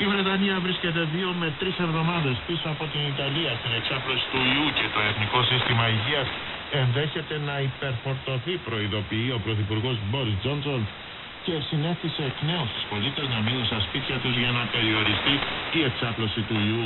Η 0.03 0.05
Βρετανία 0.13 0.57
βρίσκεται 0.67 1.03
δύο 1.15 1.29
με 1.41 1.49
τρεις 1.61 1.77
εβδομάδες 1.87 2.37
πίσω 2.47 2.67
από 2.75 2.85
την 2.93 3.03
Ιταλία 3.13 3.53
στην 3.61 3.73
εξάπλωση 3.79 4.25
του 4.33 4.41
ιού 4.55 4.67
και 4.79 4.87
το 4.95 5.01
Εθνικό 5.11 5.39
Σύστημα 5.51 5.85
Υγείας 5.95 6.29
ενδέχεται 6.83 7.35
να 7.49 7.55
υπερφορτωθεί, 7.69 8.55
προειδοποιεί 8.69 9.29
ο 9.37 9.39
Πρωθυπουργός 9.45 9.97
Μπόρις 10.09 10.37
Τζόνσον 10.41 10.83
και 11.47 11.55
συνέθισε 11.69 12.23
εκ 12.31 12.39
νέου 12.49 12.67
στους 12.73 12.85
πολίτες 12.93 13.27
να 13.35 13.39
μείνουν 13.45 13.67
στα 13.71 13.81
σπίτια 13.87 14.17
τους 14.23 14.35
για 14.43 14.53
να 14.59 14.63
περιοριστεί 14.75 15.35
η 15.79 15.81
εξάπλωση 15.89 16.41
του 16.49 16.57
ιού. 16.71 16.85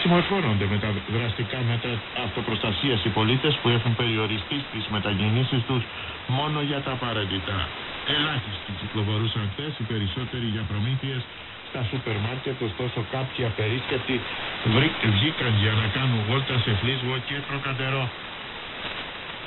Συμμορφώνονται 0.00 0.66
με 0.72 0.78
τα 0.84 0.90
δραστικά 1.16 1.58
μέτρα 1.70 1.92
αυτοπροστασίας 2.26 2.98
οι 3.06 3.10
πολίτες 3.18 3.52
που 3.60 3.68
έχουν 3.76 3.92
περιοριστεί 4.00 4.56
στις 4.68 4.84
μετακινήσεις 4.94 5.60
τους 5.68 5.82
μόνο 6.38 6.58
για 6.70 6.80
τα 6.84 6.90
απαραίτητα. 6.98 7.56
Ελάχιστοι 8.14 8.70
κυκλοφορούσαν 8.80 9.44
χθες, 9.52 9.72
οι 9.80 9.84
περισσότεροι 9.92 10.46
για 10.54 10.64
προμήθειες 10.70 11.20
στα 11.70 11.80
σούπερ 11.90 12.16
μάρκετ, 12.26 12.56
ωστόσο 12.68 12.98
κάποιοι 13.14 13.40
απερίσκεπτοι 13.50 14.16
βρή- 14.74 15.00
βγήκαν 15.14 15.52
για 15.62 15.72
να 15.80 15.86
κάνουν 15.96 16.20
βόλτα 16.28 16.56
σε 16.64 16.72
φλίσβο 16.80 17.14
και 17.28 17.36
τροκαντερό. 17.48 18.04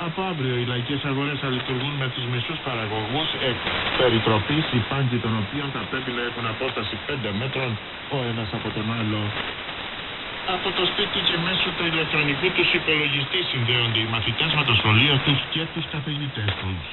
Από 0.06 0.20
αύριο 0.30 0.54
οι 0.60 0.64
λαϊκές 0.72 1.00
αγορές 1.10 1.36
θα 1.42 1.48
λειτουργούν 1.56 1.94
με 2.02 2.06
τους 2.14 2.24
μισούς 2.32 2.58
παραγωγούς 2.66 3.28
εκ 3.50 3.58
περιτροπής, 4.00 4.64
οι 4.76 4.80
πάγκοι 4.90 5.18
των 5.24 5.34
οποίων 5.42 5.68
θα 5.76 5.82
πρέπει 5.90 6.10
να 6.16 6.22
έχουν 6.28 6.44
απόσταση 6.54 6.94
5 7.06 7.30
μέτρων 7.40 7.70
ο 8.16 8.18
ένας 8.30 8.48
από 8.56 8.68
τον 8.76 8.86
άλλο. 8.98 9.20
Από 10.56 10.68
το 10.78 10.82
σπίτι 10.90 11.18
και 11.28 11.36
μέσω 11.46 11.68
του 11.76 11.84
ηλεκτρονικού 11.92 12.46
τους 12.56 12.68
υπολογιστή 12.80 13.40
συνδέονται 13.50 14.00
οι 14.04 14.08
μαθητές 14.14 14.50
με 14.58 14.64
το 14.68 14.74
σχολείο 14.80 15.14
τους 15.24 15.38
και 15.54 15.62
τους 15.72 15.84
καθηγητές 15.94 16.50
τους. 16.60 16.86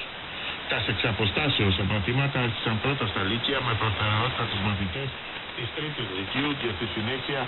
Τα 0.72 0.78
εξαποστάσεως 0.92 1.76
μαθήματα 1.92 2.36
άρχισαν 2.46 2.76
πρώτα 2.84 3.04
στα 3.12 3.22
Λύκεια 3.30 3.58
με 3.66 3.72
προτεραιότητα 3.82 4.44
τους 4.50 4.60
μαθητές 4.68 5.08
της 5.56 5.68
τρίτης 5.76 6.06
Λυκείου 6.16 6.50
και 6.60 6.68
στη 6.76 6.86
συνέχεια 6.94 7.40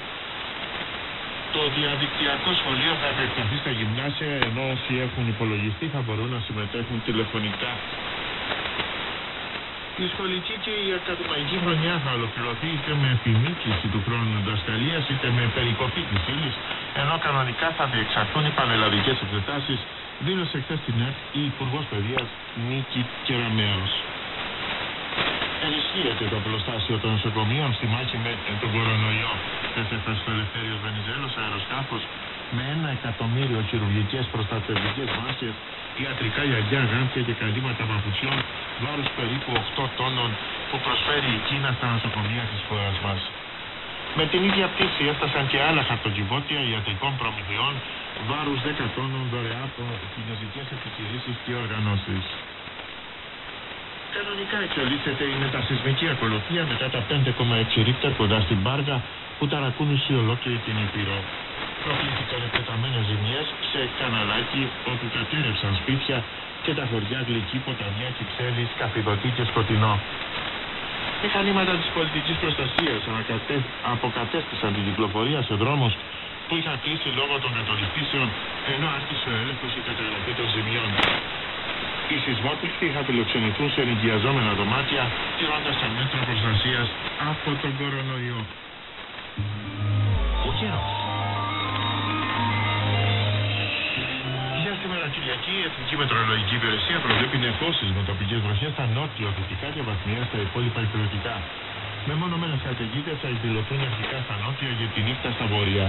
το 1.55 1.63
διαδικτυακό 1.77 2.51
σχολείο 2.61 2.93
θα 3.01 3.07
επεκταθεί 3.15 3.57
στα 3.63 3.73
γυμνάσια 3.79 4.31
ενώ 4.49 4.63
όσοι 4.75 4.93
έχουν 5.07 5.25
υπολογιστή 5.35 5.87
θα 5.95 6.01
μπορούν 6.05 6.31
να 6.37 6.41
συμμετέχουν 6.47 6.97
τηλεφωνικά. 7.09 7.71
Η 10.05 10.07
σχολική 10.15 10.55
και 10.65 10.75
η 10.87 10.89
ακαδημαϊκή 10.99 11.57
χρονιά 11.65 11.95
θα 12.05 12.11
ολοκληρωθεί 12.19 12.69
είτε 12.77 12.93
με 13.03 13.09
επιμήκυση 13.17 13.87
του 13.93 14.01
χρόνου 14.07 14.31
διδασκαλίας 14.39 15.05
είτε 15.13 15.29
με 15.37 15.45
περικοπή 15.57 16.03
της 16.11 16.23
ύλης, 16.35 16.57
ενώ 17.03 17.15
κανονικά 17.27 17.69
θα 17.79 17.85
διεξαχθούν 17.93 18.45
οι 18.49 18.53
πανελλαδικές 18.59 19.17
εξετάσεις, 19.25 19.81
δήλωσε 20.27 20.57
χθες 20.65 20.79
στην 20.83 20.97
ΕΡΤ 21.07 21.19
η 21.41 21.43
Υπουργός 21.51 21.85
Παιδείας 21.91 22.29
Νίκη 22.69 23.03
Κεραμέως. 23.27 23.93
Ενισχύεται 25.67 26.25
το 26.35 26.39
πλωστάσιο 26.47 26.97
των 27.03 27.11
νοσοκομείων 27.17 27.71
στη 27.77 27.87
μάχη 27.95 28.17
με 28.25 28.33
τον 28.61 28.71
κορονοϊό. 28.75 29.33
Χθες 29.71 29.89
έφτασε 29.97 30.19
στο 30.23 30.31
Ελευθέριος 30.37 30.79
Βενιζέλος 30.85 31.33
αεροσκάφος 31.43 32.03
με 32.57 32.63
ένα 32.75 32.89
εκατομμύριο 32.97 33.61
χειρουργικές 33.71 34.25
προστατευτικές 34.35 35.09
μάσκες, 35.19 35.55
ιατρικά 36.03 36.43
γιαγιά, 36.51 36.83
γάντια 36.93 37.23
και 37.27 37.35
καλύματα 37.43 37.83
παπουτσιών 37.91 38.39
βάρους 38.85 39.09
περίπου 39.19 39.51
8 39.85 39.85
τόνων 39.99 40.31
που 40.69 40.77
προσφέρει 40.85 41.31
η 41.39 41.41
Κίνα 41.47 41.71
στα 41.77 41.87
νοσοκομεία 41.95 42.45
της 42.51 42.61
χώρας 42.69 42.97
μας. 43.05 43.21
Με 44.19 44.25
την 44.33 44.41
ίδια 44.49 44.67
πτήση 44.73 45.03
έφτασαν 45.13 45.45
και 45.51 45.59
άλλα 45.69 45.83
χαρτοκιβώτια 45.89 46.61
ιατρικών 46.73 47.13
προμηθειών 47.21 47.75
βάρους 48.29 48.59
10 48.67 48.87
τόνων 48.97 49.25
δωρεά 49.33 49.63
από 49.69 49.83
κινέζικες 50.13 50.67
επιχειρήσεις 50.77 51.37
και 51.45 51.53
οργανώσεις. 51.63 52.25
Κανονικά 54.17 54.59
εξελίσσεται 54.67 55.25
η 55.35 55.37
μετασυσμική 55.45 56.07
ακολουθία 56.15 56.63
μετά 56.73 56.87
τα 56.95 57.01
5,6 57.11 57.83
ρίχτερ 57.89 58.13
κοντά 58.21 58.39
στην 58.47 58.59
Πάργα 58.67 58.97
που 59.39 59.45
ταρακούνησε 59.53 60.13
ολόκληρη 60.23 60.59
την 60.67 60.77
Ήπειρο. 60.85 61.19
Προκλήθηκαν 61.85 62.41
εκτεταμένες 62.47 63.03
ζημιές 63.11 63.47
σε 63.71 63.81
καναλάκι 64.01 64.63
όπου 64.91 65.07
κατέρευσαν 65.17 65.73
σπίτια 65.81 66.17
και 66.65 66.73
τα 66.79 66.85
χωριά 66.91 67.21
Γλυκή, 67.29 67.59
Ποταμιά, 67.67 68.09
Κυψέλης, 68.17 68.71
Καφιδωτή 68.81 69.29
και 69.37 69.45
Σκοτεινό. 69.51 69.95
Μηχανήματα 71.23 71.73
της 71.81 71.89
πολιτικής 71.97 72.37
προστασίας 72.43 73.01
ανακατε- 73.11 73.67
αποκατέστησαν 73.95 74.71
την 74.77 74.83
κυκλοφορία 74.89 75.41
σε 75.49 75.55
δρόμους 75.63 75.93
που 76.47 76.55
είχαν 76.61 76.77
κλείσει 76.85 77.09
λόγω 77.21 77.35
των 77.45 77.51
κατολιστήσεων 77.59 78.29
ενώ 78.73 78.87
άρχισε 78.99 79.27
ο 79.33 79.35
έλεγχος 79.43 79.73
η 79.81 79.83
καταγραφή 79.89 80.33
των 80.39 80.47
ζημιών. 80.55 80.91
Οι 82.13 82.17
σεισμόπληκτοι 82.25 82.87
θα 82.95 83.03
φιλοξενηθούν 83.07 83.69
σε 83.75 83.81
ενοικιαζόμενα 83.85 84.53
δωμάτια 84.61 85.03
τηρώντας 85.39 85.77
τα 85.83 85.89
μέτρα 85.97 86.21
προστασίας 86.29 86.89
από 87.31 87.49
τον 87.63 87.73
κορονοϊό. 87.79 88.41
Ο 90.49 90.51
καιρός. 90.61 91.00
Για 95.01 95.09
σήμερα 95.09 95.19
Κυριακή, 95.21 95.55
η 95.63 95.65
Εθνική 95.71 95.95
Μετρολογική 96.03 96.55
Υπηρεσία 96.61 96.99
προβλέπει 97.07 97.37
νεφώσεις 97.47 97.89
με 97.97 98.03
τοπικές 98.11 98.41
βροχές 98.45 98.71
στα 98.77 98.85
νότιο-δυτικά 98.97 99.69
και 99.75 99.83
βαθμία 99.89 100.23
στα 100.29 100.39
υπόλοιπα 100.47 100.81
υπηρετικά. 100.89 101.35
Με 102.09 102.15
μονομένες 102.23 102.61
καταιγίδες 102.69 103.17
θα 103.23 103.29
εκδηλωθούν 103.35 103.81
αρχικά 103.91 104.19
στα 104.27 104.35
νότια 104.43 104.71
για 104.79 104.89
τη 104.95 105.01
νύχτα 105.07 105.29
στα 105.37 105.45
βόρεια. 105.53 105.87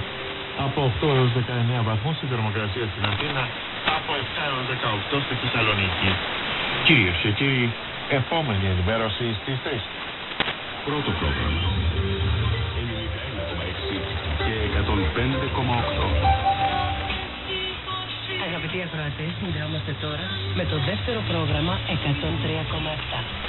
Από 0.66 0.80
8 1.00 1.18
έως 1.18 1.32
19 1.38 1.90
βαθμούς 1.90 2.16
η 2.24 2.26
θερμοκρασία 2.32 2.86
στην 2.92 3.04
Αθήνα, 3.12 3.44
από 3.98 4.12
7 4.24 4.42
έως 4.52 4.66
18 4.72 5.18
στη 5.26 5.34
Θεσσαλονίκη. 5.42 6.10
Κυρίες 6.88 7.16
και 7.24 7.32
κύριοι, 7.40 7.66
επόμενη 8.22 8.66
ενημέρωση 8.74 9.26
στις 9.40 9.58
3. 9.66 9.82
Πρώτο 10.88 11.10
πρόγραμμα. 11.20 11.62
91,6 13.92 13.98
και 14.46 14.56
105,8. 14.80 16.51
Αγαπητοί 18.74 18.90
ακροατές, 18.90 19.32
συνδεόμαστε 19.40 19.94
τώρα 20.02 20.26
με 20.56 20.66
το 20.66 20.78
δεύτερο 20.90 21.20
πρόγραμμα 21.30 21.76
103,7. 21.88 23.41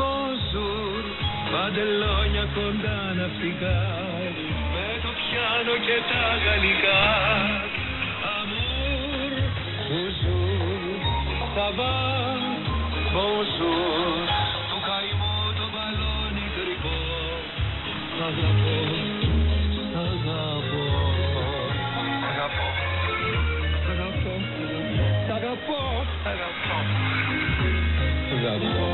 Bonjour, 0.00 1.02
παντελόνια 1.52 2.44
κοντά 2.54 2.98
να 3.06 3.14
ναυτικά 3.18 3.78
Με 4.74 4.86
το 5.02 5.10
πιάνο 5.20 5.74
και 5.86 5.96
τα 6.10 6.24
γαλλικά. 6.44 7.02
Amour, 8.36 9.32
bonjour, 9.88 10.98
ça 11.54 11.68
va, 11.78 11.96
bonjour 13.14 14.26
Του 14.70 14.78
καημού 14.88 15.36
το 15.58 15.66
μπαλόνι 15.72 16.46
κρυφό 16.54 17.00
Αγαπώ, 18.28 18.76
αγαπώ. 22.30 22.66
Αγαπώ, 23.90 24.34
αγαπώ, 25.34 25.82
αγαπώ, 26.30 26.78
αγαπώ. 28.34 28.85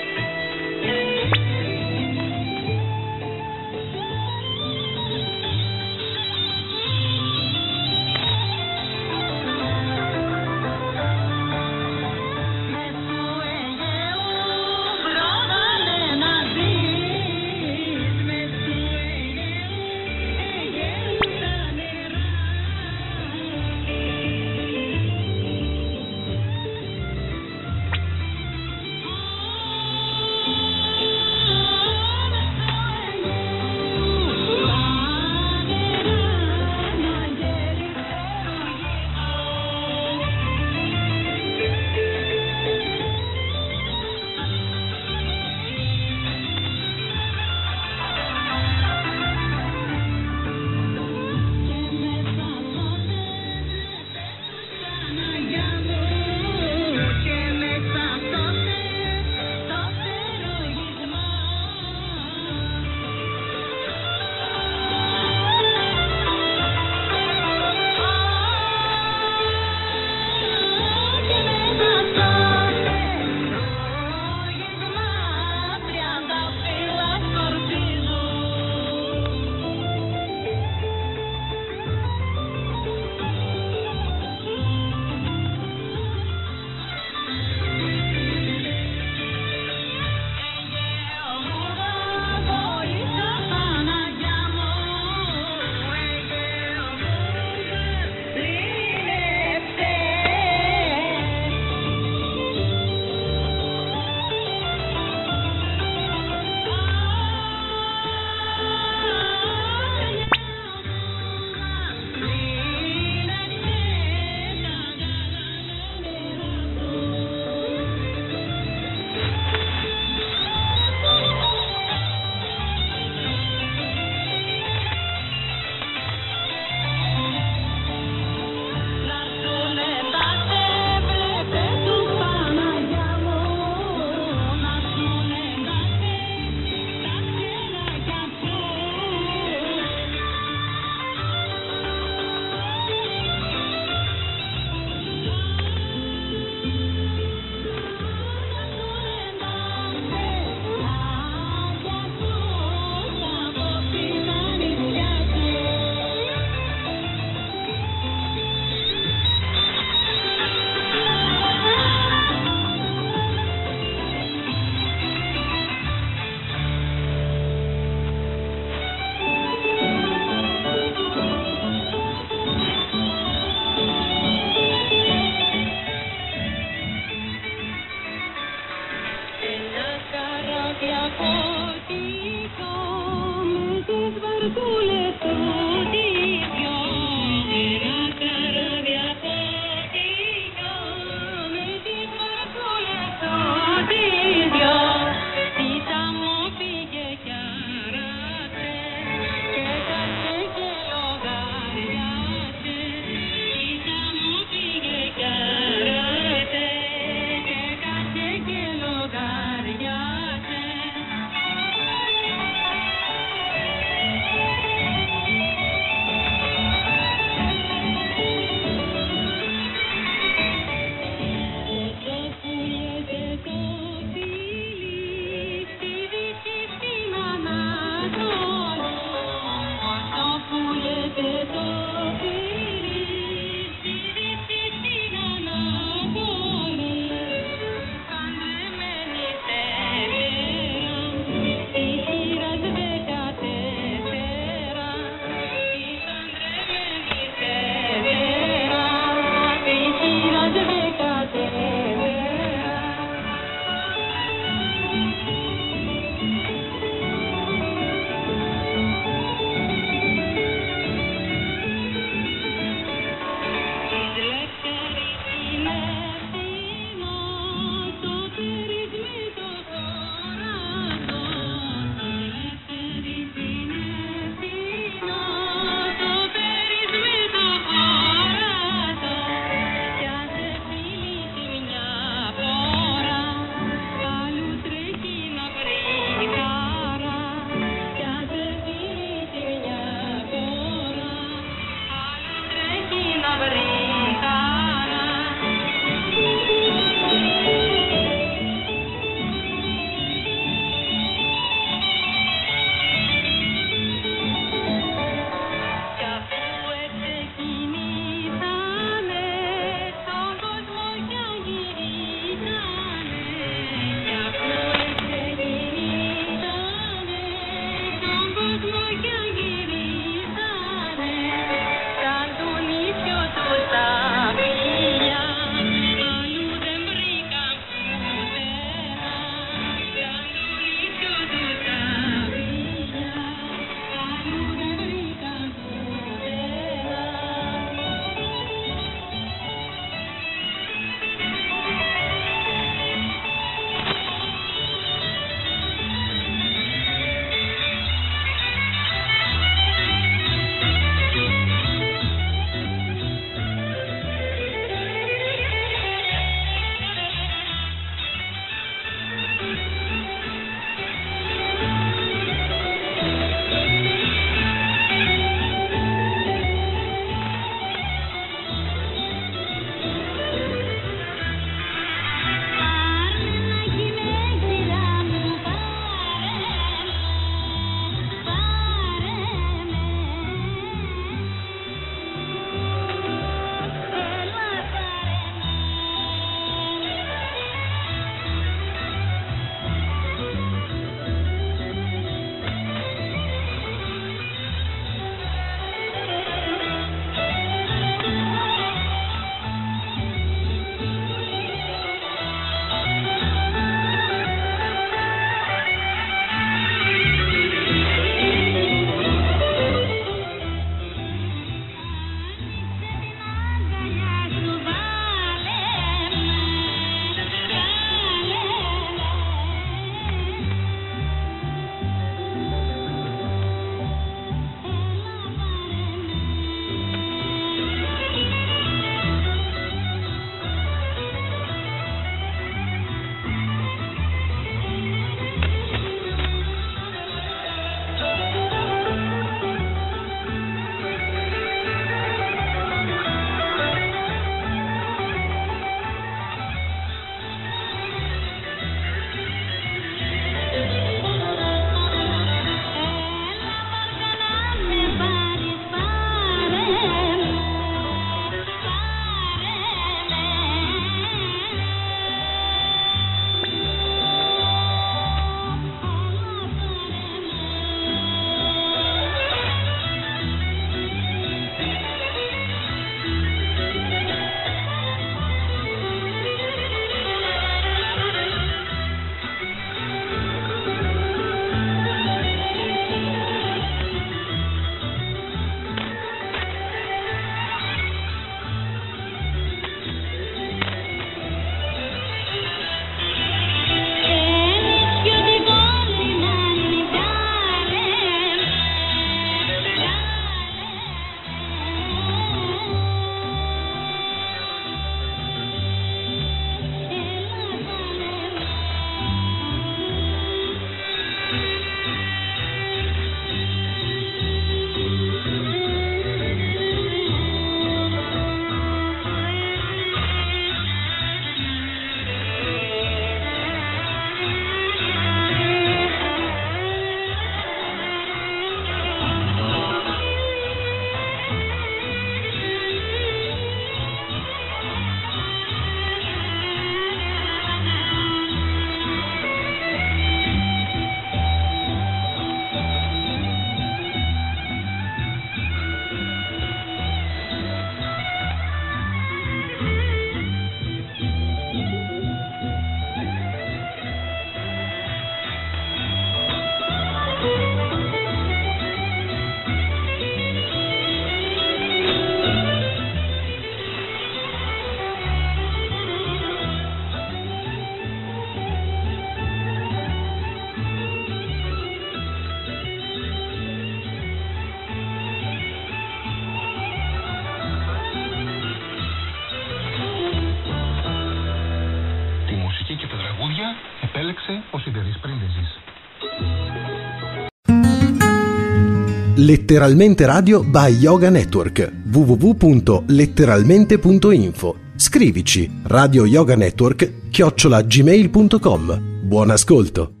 Letteralmente 589.31 590.05
Radio 590.05 590.43
by 590.43 590.77
Yoga 590.77 591.09
Network 591.09 591.71
www.letteralmente.info 591.85 594.55
Scrivici 594.75 595.49
Radio 595.67 596.05
Yoga 596.05 596.35
Network 596.35 597.09
chiocciola 597.09 597.61
gmail.com 597.61 599.05
Buon 599.05 599.29
ascolto! 599.29 600.00